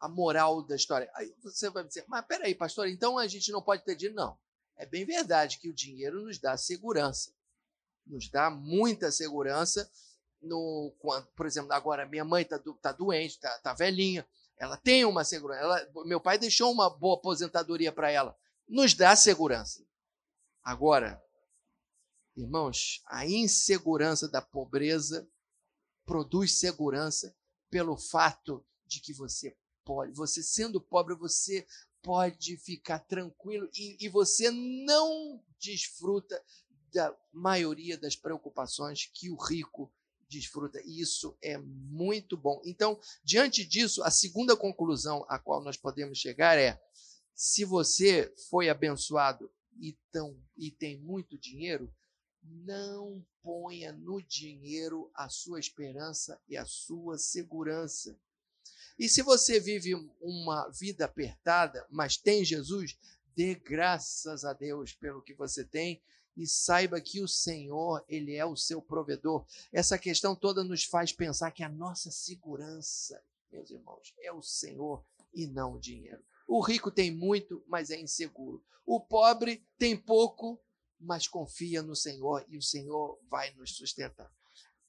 a, 0.00 0.08
moral 0.08 0.62
da 0.62 0.76
história? 0.76 1.10
Aí 1.14 1.34
você 1.42 1.70
vai 1.70 1.82
dizer, 1.82 2.04
mas 2.06 2.24
peraí, 2.26 2.54
pastor, 2.54 2.88
então 2.88 3.18
a 3.18 3.26
gente 3.26 3.50
não 3.50 3.62
pode 3.62 3.82
ter 3.84 3.96
dinheiro? 3.96 4.14
Não. 4.14 4.38
É 4.76 4.86
bem 4.86 5.04
verdade 5.04 5.58
que 5.58 5.68
o 5.68 5.74
dinheiro 5.74 6.22
nos 6.22 6.38
dá 6.38 6.56
segurança 6.56 7.32
nos 8.06 8.28
dá 8.28 8.50
muita 8.50 9.10
segurança. 9.10 9.90
No, 10.40 10.92
por 11.36 11.46
exemplo, 11.46 11.72
agora 11.72 12.06
minha 12.06 12.24
mãe 12.24 12.42
está 12.42 12.58
tá 12.80 12.92
doente, 12.92 13.32
está 13.32 13.58
tá 13.60 13.74
velhinha, 13.74 14.26
ela 14.56 14.76
tem 14.76 15.04
uma 15.04 15.24
segurança. 15.24 15.60
Ela, 15.60 15.90
meu 16.04 16.20
pai 16.20 16.38
deixou 16.38 16.72
uma 16.72 16.90
boa 16.90 17.16
aposentadoria 17.16 17.92
para 17.92 18.10
ela. 18.10 18.36
Nos 18.68 18.94
dá 18.94 19.14
segurança. 19.14 19.84
Agora, 20.62 21.22
irmãos, 22.36 23.02
a 23.06 23.26
insegurança 23.26 24.28
da 24.28 24.42
pobreza 24.42 25.28
produz 26.04 26.58
segurança 26.58 27.34
pelo 27.70 27.96
fato 27.96 28.64
de 28.84 29.00
que 29.00 29.12
você 29.12 29.56
pode, 29.84 30.12
você 30.12 30.42
sendo 30.42 30.80
pobre, 30.80 31.14
você 31.14 31.66
pode 32.02 32.56
ficar 32.56 32.98
tranquilo 32.98 33.68
e, 33.74 33.96
e 34.04 34.08
você 34.08 34.50
não 34.50 35.42
desfruta 35.58 36.42
da 36.92 37.16
maioria 37.32 37.96
das 37.96 38.16
preocupações 38.16 39.06
que 39.06 39.30
o 39.30 39.36
rico 39.36 39.90
desfruta. 40.28 40.80
E 40.84 41.00
isso 41.00 41.36
é 41.42 41.56
muito 41.58 42.36
bom. 42.36 42.60
Então, 42.64 42.98
diante 43.22 43.64
disso, 43.64 44.02
a 44.02 44.10
segunda 44.10 44.56
conclusão 44.56 45.24
a 45.28 45.38
qual 45.38 45.62
nós 45.62 45.76
podemos 45.76 46.18
chegar 46.18 46.58
é: 46.58 46.82
se 47.34 47.64
você 47.64 48.32
foi 48.50 48.68
abençoado 48.68 49.50
e, 49.78 49.96
tão, 50.10 50.36
e 50.56 50.70
tem 50.70 50.98
muito 50.98 51.38
dinheiro, 51.38 51.92
não 52.42 53.24
ponha 53.42 53.92
no 53.92 54.20
dinheiro 54.22 55.10
a 55.14 55.28
sua 55.28 55.60
esperança 55.60 56.40
e 56.48 56.56
a 56.56 56.64
sua 56.64 57.18
segurança. 57.18 58.18
E 58.98 59.08
se 59.08 59.22
você 59.22 59.58
vive 59.58 59.94
uma 60.20 60.68
vida 60.68 61.04
apertada, 61.04 61.86
mas 61.90 62.16
tem 62.16 62.44
Jesus, 62.44 62.96
dê 63.34 63.54
graças 63.54 64.44
a 64.44 64.52
Deus 64.52 64.92
pelo 64.92 65.22
que 65.22 65.34
você 65.34 65.64
tem 65.64 66.02
e 66.36 66.46
saiba 66.46 67.00
que 67.00 67.20
o 67.20 67.28
Senhor, 67.28 68.04
ele 68.08 68.34
é 68.34 68.44
o 68.44 68.56
seu 68.56 68.80
provedor. 68.80 69.46
Essa 69.72 69.98
questão 69.98 70.34
toda 70.34 70.64
nos 70.64 70.84
faz 70.84 71.12
pensar 71.12 71.50
que 71.50 71.62
a 71.62 71.68
nossa 71.68 72.10
segurança, 72.10 73.22
meus 73.50 73.70
irmãos, 73.70 74.14
é 74.20 74.32
o 74.32 74.42
Senhor 74.42 75.04
e 75.34 75.46
não 75.46 75.74
o 75.74 75.80
dinheiro. 75.80 76.22
O 76.46 76.60
rico 76.60 76.90
tem 76.90 77.10
muito, 77.10 77.62
mas 77.66 77.90
é 77.90 78.00
inseguro. 78.00 78.62
O 78.84 79.00
pobre 79.00 79.66
tem 79.78 79.96
pouco, 79.96 80.60
mas 80.98 81.28
confia 81.28 81.82
no 81.82 81.94
Senhor 81.94 82.44
e 82.48 82.56
o 82.56 82.62
Senhor 82.62 83.18
vai 83.30 83.52
nos 83.54 83.76
sustentar. 83.76 84.30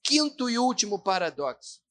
Quinto 0.01 0.49
e 0.49 0.57
último 0.57 0.99
paradoxo. 0.99 1.82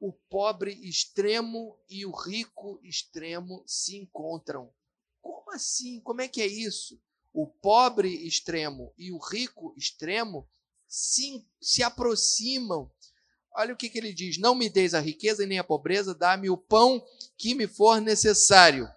O 0.00 0.12
pobre 0.12 0.72
extremo 0.88 1.78
e 1.88 2.06
o 2.06 2.12
rico 2.12 2.80
extremo 2.82 3.62
se 3.66 3.96
encontram. 3.96 4.72
Como 5.20 5.50
assim? 5.52 6.00
Como 6.00 6.20
é 6.20 6.28
que 6.28 6.40
é 6.40 6.46
isso? 6.46 7.00
o 7.32 7.46
pobre 7.46 8.26
extremo 8.26 8.92
e 8.98 9.12
o 9.12 9.18
rico 9.18 9.72
extremo 9.76 10.48
se, 10.88 11.46
se 11.60 11.84
aproximam. 11.84 12.90
Olha 13.52 13.74
o 13.74 13.76
que, 13.76 13.88
que 13.88 13.98
ele 13.98 14.12
diz: 14.12 14.38
Não 14.38 14.56
me 14.56 14.68
deis 14.68 14.92
a 14.92 15.00
riqueza 15.00 15.46
nem 15.46 15.58
a 15.58 15.64
pobreza, 15.64 16.14
dá-me 16.14 16.50
o 16.50 16.56
pão 16.56 17.04
que 17.36 17.54
me 17.54 17.68
for 17.68 18.00
necessário. 18.00 18.90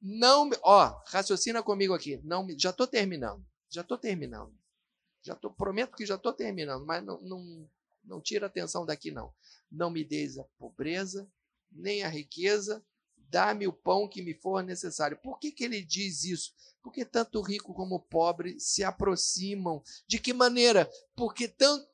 Não, 0.00 0.50
ó, 0.62 1.02
raciocina 1.06 1.62
comigo 1.62 1.94
aqui. 1.94 2.20
Não, 2.22 2.46
já 2.58 2.70
estou 2.70 2.86
terminando. 2.86 3.44
Já 3.70 3.80
estou 3.80 3.96
terminando. 3.96 4.52
Já 5.22 5.34
tô, 5.34 5.50
prometo 5.50 5.96
que 5.96 6.06
já 6.06 6.14
estou 6.14 6.32
terminando, 6.32 6.86
mas 6.86 7.04
não, 7.04 7.20
não, 7.20 7.68
Não 8.08 8.20
tira 8.22 8.46
atenção 8.46 8.86
daqui, 8.86 9.10
não. 9.10 9.32
Não 9.70 9.90
me 9.90 10.02
deis 10.02 10.38
a 10.38 10.44
pobreza, 10.58 11.30
nem 11.70 12.02
a 12.02 12.08
riqueza, 12.08 12.82
dá-me 13.28 13.66
o 13.66 13.72
pão 13.72 14.08
que 14.08 14.22
me 14.22 14.32
for 14.32 14.64
necessário. 14.64 15.18
Por 15.18 15.38
que, 15.38 15.52
que 15.52 15.62
ele 15.62 15.82
diz 15.82 16.24
isso? 16.24 16.54
Porque 16.82 17.04
tanto 17.04 17.38
o 17.38 17.42
rico 17.42 17.74
como 17.74 17.96
o 17.96 18.00
pobre 18.00 18.58
se 18.58 18.82
aproximam. 18.82 19.82
De 20.06 20.18
que 20.18 20.32
maneira? 20.32 20.90
Porque 21.14 21.46
tanto 21.46 21.92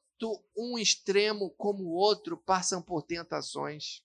um 0.57 0.79
extremo 0.79 1.51
como 1.51 1.85
o 1.85 1.95
outro 1.95 2.37
passam 2.37 2.81
por 2.81 3.03
tentações. 3.03 4.03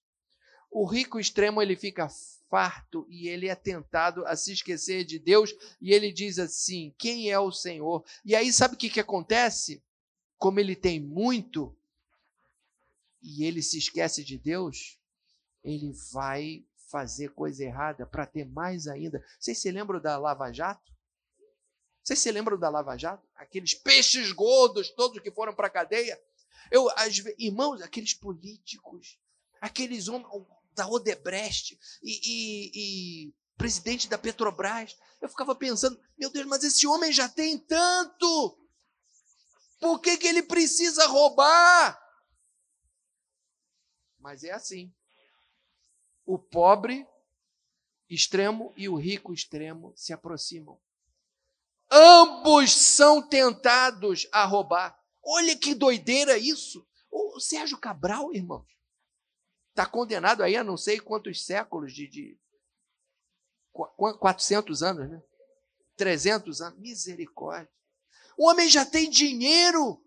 O 0.71 0.85
rico 0.85 1.19
extremo 1.19 1.61
ele 1.61 1.75
fica 1.75 2.09
farto 2.49 3.05
e 3.09 3.27
ele 3.27 3.47
é 3.47 3.55
tentado 3.55 4.25
a 4.25 4.35
se 4.35 4.51
esquecer 4.51 5.03
de 5.03 5.19
Deus 5.19 5.53
e 5.79 5.93
ele 5.93 6.11
diz 6.11 6.39
assim: 6.39 6.93
Quem 6.97 7.29
é 7.29 7.39
o 7.39 7.51
Senhor? 7.51 8.03
E 8.25 8.35
aí 8.35 8.51
sabe 8.51 8.73
o 8.73 8.77
que, 8.77 8.89
que 8.89 8.99
acontece? 8.99 9.83
Como 10.37 10.59
ele 10.59 10.75
tem 10.75 10.99
muito 10.99 11.75
e 13.21 13.43
ele 13.43 13.61
se 13.61 13.77
esquece 13.77 14.23
de 14.23 14.37
Deus, 14.37 14.99
ele 15.63 15.91
vai 16.11 16.65
fazer 16.89 17.29
coisa 17.29 17.63
errada 17.63 18.05
para 18.05 18.25
ter 18.25 18.45
mais 18.45 18.87
ainda. 18.87 19.23
Vocês 19.39 19.57
se 19.57 19.71
lembram 19.71 20.01
da 20.01 20.17
Lava 20.17 20.51
Jato? 20.51 20.91
Vocês 22.03 22.19
se 22.19 22.31
lembram 22.31 22.57
da 22.57 22.69
Lava 22.69 22.97
Jato? 22.97 23.27
Aqueles 23.35 23.73
peixes 23.73 24.31
gordos 24.31 24.89
todos 24.89 25.21
que 25.21 25.31
foram 25.31 25.53
para 25.53 25.67
a 25.67 25.71
cadeia? 25.71 26.19
Eu, 26.71 26.89
as, 26.91 27.17
irmãos, 27.37 27.81
aqueles 27.81 28.13
políticos, 28.13 29.19
aqueles 29.61 30.07
homens 30.07 30.27
da 30.73 30.87
Odebrecht 30.87 31.77
e, 32.01 32.19
e, 32.23 32.71
e 32.73 33.33
presidente 33.57 34.07
da 34.07 34.17
Petrobras, 34.17 34.97
eu 35.21 35.29
ficava 35.29 35.53
pensando, 35.53 35.99
meu 36.17 36.29
Deus, 36.29 36.45
mas 36.47 36.63
esse 36.63 36.87
homem 36.87 37.11
já 37.11 37.27
tem 37.27 37.57
tanto. 37.57 38.57
Por 39.79 39.99
que, 39.99 40.17
que 40.17 40.27
ele 40.27 40.43
precisa 40.43 41.05
roubar? 41.07 42.08
Mas 44.19 44.43
é 44.43 44.51
assim 44.51 44.93
o 46.29 46.37
pobre 46.37 47.07
extremo 48.07 48.71
e 48.77 48.87
o 48.87 48.95
rico 48.95 49.33
extremo 49.33 49.91
se 49.95 50.13
aproximam. 50.13 50.79
Ambos 51.91 52.71
são 52.71 53.27
tentados 53.27 54.27
a 54.31 54.45
roubar. 54.45 54.95
Olha 55.23 55.57
que 55.57 55.73
doideira 55.73 56.37
isso. 56.37 56.87
O 57.09 57.39
Sérgio 57.39 57.79
Cabral, 57.79 58.31
irmãos, 58.31 58.67
está 59.69 59.87
condenado 59.87 60.43
aí 60.43 60.55
a 60.55 60.63
não 60.63 60.77
sei 60.77 60.99
quantos 60.99 61.43
séculos 61.43 61.93
de, 61.93 62.07
de 62.07 62.39
400 63.73 64.83
anos, 64.83 65.09
né? 65.09 65.23
300 65.95 66.61
anos. 66.61 66.79
Misericórdia. 66.79 67.71
O 68.37 68.47
homem 68.47 68.69
já 68.69 68.85
tem 68.85 69.09
dinheiro, 69.09 69.99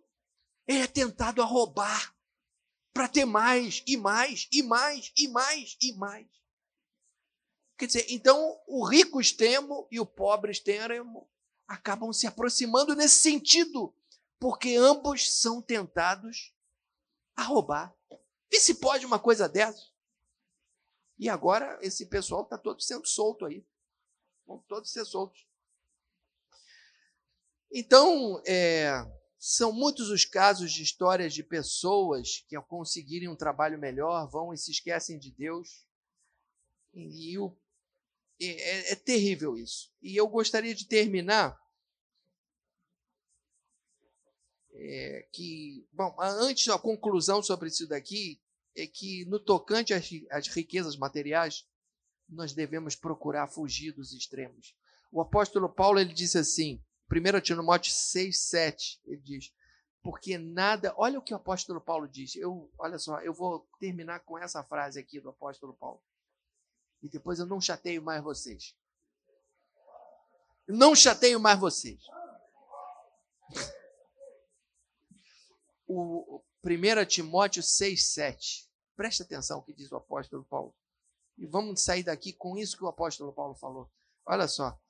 ele 0.68 0.84
é 0.84 0.86
tentado 0.86 1.42
a 1.42 1.44
roubar 1.44 2.11
para 2.92 3.08
ter 3.08 3.24
mais 3.24 3.82
e 3.86 3.96
mais 3.96 4.48
e 4.52 4.62
mais 4.62 5.12
e 5.16 5.28
mais 5.28 5.76
e 5.80 5.92
mais. 5.94 6.26
Quer 7.78 7.86
dizer, 7.86 8.06
então 8.10 8.60
o 8.66 8.84
rico 8.84 9.20
extremo 9.20 9.88
e 9.90 9.98
o 9.98 10.06
pobre 10.06 10.52
extremo 10.52 11.28
acabam 11.66 12.12
se 12.12 12.26
aproximando 12.26 12.94
nesse 12.94 13.16
sentido, 13.16 13.94
porque 14.38 14.76
ambos 14.76 15.32
são 15.40 15.62
tentados 15.62 16.54
a 17.34 17.42
roubar. 17.42 17.94
Vê 18.50 18.60
se 18.60 18.74
pode 18.74 19.06
uma 19.06 19.18
coisa 19.18 19.48
dessa. 19.48 19.90
E 21.18 21.28
agora 21.28 21.78
esse 21.80 22.06
pessoal 22.06 22.42
está 22.42 22.58
todo 22.58 22.82
sendo 22.82 23.06
solto 23.06 23.46
aí. 23.46 23.64
Vão 24.46 24.58
todos 24.68 24.90
ser 24.90 25.04
soltos. 25.04 25.46
Então, 27.72 28.42
é, 28.46 28.92
são 29.44 29.72
muitos 29.72 30.08
os 30.08 30.24
casos 30.24 30.72
de 30.72 30.84
histórias 30.84 31.34
de 31.34 31.42
pessoas 31.42 32.44
que, 32.46 32.54
ao 32.54 32.62
conseguirem 32.62 33.28
um 33.28 33.34
trabalho 33.34 33.76
melhor, 33.76 34.30
vão 34.30 34.54
e 34.54 34.56
se 34.56 34.70
esquecem 34.70 35.18
de 35.18 35.32
Deus. 35.32 35.84
E, 36.94 37.36
o, 37.36 37.52
é, 38.40 38.92
é 38.92 38.94
terrível 38.94 39.58
isso. 39.58 39.92
E 40.00 40.14
eu 40.14 40.28
gostaria 40.28 40.72
de 40.72 40.86
terminar 40.86 41.60
é, 44.74 45.28
que, 45.32 45.84
bom, 45.92 46.14
antes 46.20 46.68
a 46.68 46.78
conclusão 46.78 47.42
sobre 47.42 47.66
isso 47.66 47.88
daqui 47.88 48.40
é 48.76 48.86
que 48.86 49.24
no 49.24 49.40
tocante 49.40 49.92
às, 49.92 50.08
às 50.30 50.46
riquezas 50.46 50.96
materiais, 50.96 51.66
nós 52.28 52.52
devemos 52.52 52.94
procurar 52.94 53.48
fugir 53.48 53.90
dos 53.90 54.12
extremos. 54.12 54.72
O 55.10 55.20
apóstolo 55.20 55.68
Paulo 55.68 55.98
ele 55.98 56.14
disse 56.14 56.38
assim: 56.38 56.80
1 57.12 57.40
Timóteo 57.42 57.92
6, 57.92 58.38
7, 58.38 59.00
ele 59.04 59.20
diz, 59.20 59.52
porque 60.02 60.38
nada, 60.38 60.94
olha 60.96 61.18
o 61.18 61.22
que 61.22 61.34
o 61.34 61.36
apóstolo 61.36 61.78
Paulo 61.78 62.08
diz, 62.08 62.34
eu, 62.36 62.70
olha 62.78 62.98
só, 62.98 63.20
eu 63.20 63.34
vou 63.34 63.68
terminar 63.78 64.20
com 64.20 64.38
essa 64.38 64.64
frase 64.64 64.98
aqui 64.98 65.20
do 65.20 65.28
apóstolo 65.28 65.74
Paulo, 65.74 66.02
e 67.02 67.08
depois 67.08 67.38
eu 67.38 67.46
não 67.46 67.60
chateio 67.60 68.02
mais 68.02 68.22
vocês. 68.22 68.74
Não 70.66 70.94
chateio 70.94 71.38
mais 71.38 71.58
vocês. 71.58 72.02
O 75.94 76.42
1 76.64 77.04
Timóteo 77.04 77.62
6, 77.62 78.14
7. 78.14 78.66
Preste 78.96 79.24
atenção 79.24 79.58
o 79.58 79.62
que 79.62 79.74
diz 79.74 79.92
o 79.92 79.96
apóstolo 79.96 80.42
Paulo. 80.42 80.74
E 81.36 81.46
vamos 81.46 81.82
sair 81.82 82.02
daqui 82.02 82.32
com 82.32 82.56
isso 82.56 82.78
que 82.78 82.84
o 82.84 82.88
apóstolo 82.88 83.30
Paulo 83.30 83.54
falou. 83.54 83.90
Olha 84.24 84.48
só 84.48 84.80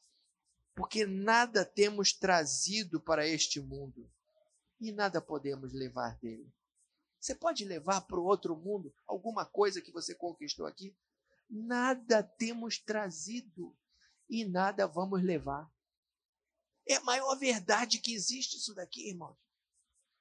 porque 0.75 1.07
nada 1.07 1.65
temos 1.65 2.13
trazido 2.13 3.01
para 3.01 3.27
este 3.27 3.61
mundo 3.61 4.11
e 4.81 4.91
nada 4.93 5.21
podemos 5.21 5.73
levar 5.73 6.19
dele. 6.19 6.53
Você 7.21 7.35
pode 7.35 7.65
levar 7.65 8.01
para 8.03 8.19
o 8.19 8.25
outro 8.25 8.57
mundo 8.57 8.93
alguma 9.07 9.47
coisa 9.47 9.81
que 9.81 9.93
você 9.93 10.15
conquistou 10.15 10.67
aqui? 10.67 10.97
Nada 11.49 12.23
temos 12.23 12.79
trazido 12.79 13.77
e 14.29 14.45
nada 14.45 14.87
vamos 14.87 15.23
levar. 15.23 15.71
É 16.89 16.97
a 16.97 17.03
maior 17.03 17.37
verdade 17.37 18.01
que 18.01 18.13
existe 18.13 18.57
isso 18.57 18.75
daqui, 18.75 19.09
irmãos. 19.09 19.39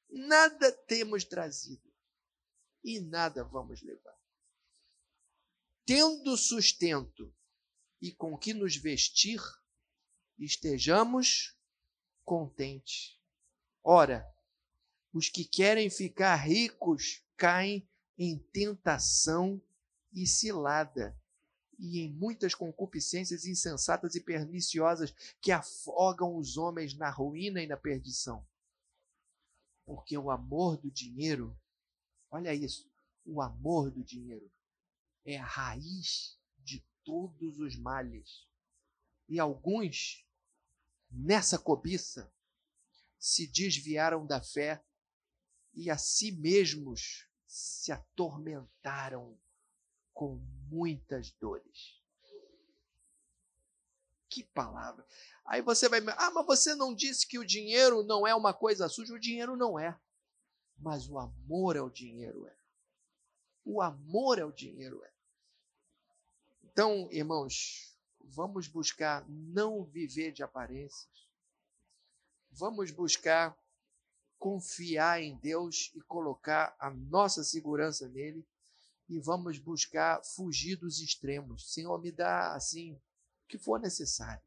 Nada 0.09 0.71
temos 0.85 1.23
trazido 1.23 1.91
e 2.83 2.99
nada 2.99 3.43
vamos 3.43 3.81
levar. 3.81 4.19
Tendo 5.85 6.37
sustento 6.37 7.33
e 8.01 8.11
com 8.13 8.37
que 8.37 8.53
nos 8.53 8.75
vestir, 8.75 9.41
estejamos 10.41 11.55
contentes. 12.25 13.19
Ora, 13.83 14.27
os 15.13 15.29
que 15.29 15.45
querem 15.45 15.89
ficar 15.89 16.35
ricos 16.35 17.23
caem 17.37 17.87
em 18.17 18.37
tentação 18.37 19.61
e 20.13 20.25
cilada, 20.27 21.17
e 21.77 21.99
em 21.99 22.11
muitas 22.11 22.53
concupiscências 22.53 23.45
insensatas 23.45 24.13
e 24.13 24.21
perniciosas 24.21 25.11
que 25.41 25.51
afogam 25.51 26.35
os 26.35 26.55
homens 26.55 26.93
na 26.95 27.09
ruína 27.09 27.61
e 27.61 27.67
na 27.67 27.75
perdição. 27.75 28.45
Porque 29.83 30.15
o 30.15 30.29
amor 30.29 30.77
do 30.77 30.91
dinheiro, 30.91 31.57
olha 32.29 32.53
isso, 32.53 32.87
o 33.25 33.41
amor 33.41 33.89
do 33.89 34.03
dinheiro 34.03 34.51
é 35.25 35.37
a 35.37 35.45
raiz 35.45 36.37
de 36.59 36.83
todos 37.03 37.59
os 37.59 37.75
males. 37.75 38.47
E 39.27 39.39
alguns 39.39 40.23
nessa 41.11 41.59
cobiça, 41.59 42.31
se 43.19 43.45
desviaram 43.47 44.25
da 44.25 44.41
fé 44.41 44.83
e 45.73 45.89
a 45.89 45.97
si 45.97 46.31
mesmos 46.31 47.27
se 47.45 47.91
atormentaram 47.91 49.37
com 50.13 50.35
muitas 50.69 51.31
dores. 51.31 52.01
Que 54.29 54.43
palavra! 54.43 55.05
Aí 55.45 55.61
você 55.61 55.89
vai, 55.89 55.99
ah, 56.17 56.31
mas 56.31 56.45
você 56.45 56.73
não 56.73 56.95
disse 56.95 57.27
que 57.27 57.37
o 57.37 57.45
dinheiro 57.45 58.03
não 58.03 58.25
é 58.25 58.33
uma 58.33 58.53
coisa 58.53 58.87
suja? 58.87 59.13
O 59.13 59.19
dinheiro 59.19 59.57
não 59.57 59.77
é, 59.77 59.99
mas 60.77 61.09
o 61.09 61.19
amor 61.19 61.75
ao 61.77 61.89
dinheiro 61.89 62.47
é. 62.47 62.55
O 63.65 63.81
amor 63.81 64.39
ao 64.39 64.51
dinheiro 64.51 65.03
é. 65.03 65.11
Então, 66.63 67.09
irmãos, 67.11 67.90
Vamos 68.25 68.67
buscar 68.67 69.27
não 69.29 69.83
viver 69.83 70.31
de 70.31 70.43
aparências. 70.43 71.29
Vamos 72.51 72.91
buscar 72.91 73.57
confiar 74.37 75.21
em 75.21 75.37
Deus 75.37 75.91
e 75.93 76.01
colocar 76.01 76.75
a 76.79 76.89
nossa 76.89 77.43
segurança 77.43 78.07
nele. 78.09 78.45
E 79.07 79.19
vamos 79.19 79.59
buscar 79.59 80.23
fugir 80.23 80.77
dos 80.77 80.99
extremos. 80.99 81.73
Senhor, 81.73 82.01
me 82.01 82.11
dá 82.11 82.53
assim 82.55 82.93
o 82.93 83.01
que 83.47 83.57
for 83.57 83.79
necessário. 83.79 84.41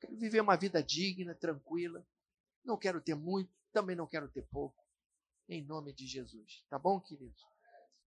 Quero 0.00 0.16
viver 0.16 0.40
uma 0.40 0.56
vida 0.56 0.82
digna, 0.82 1.34
tranquila. 1.34 2.06
Não 2.64 2.76
quero 2.76 3.00
ter 3.00 3.14
muito, 3.14 3.52
também 3.72 3.94
não 3.94 4.06
quero 4.06 4.28
ter 4.28 4.42
pouco. 4.46 4.84
Em 5.48 5.64
nome 5.64 5.92
de 5.92 6.06
Jesus. 6.06 6.64
Tá 6.68 6.78
bom, 6.78 7.00
queridos? 7.00 7.55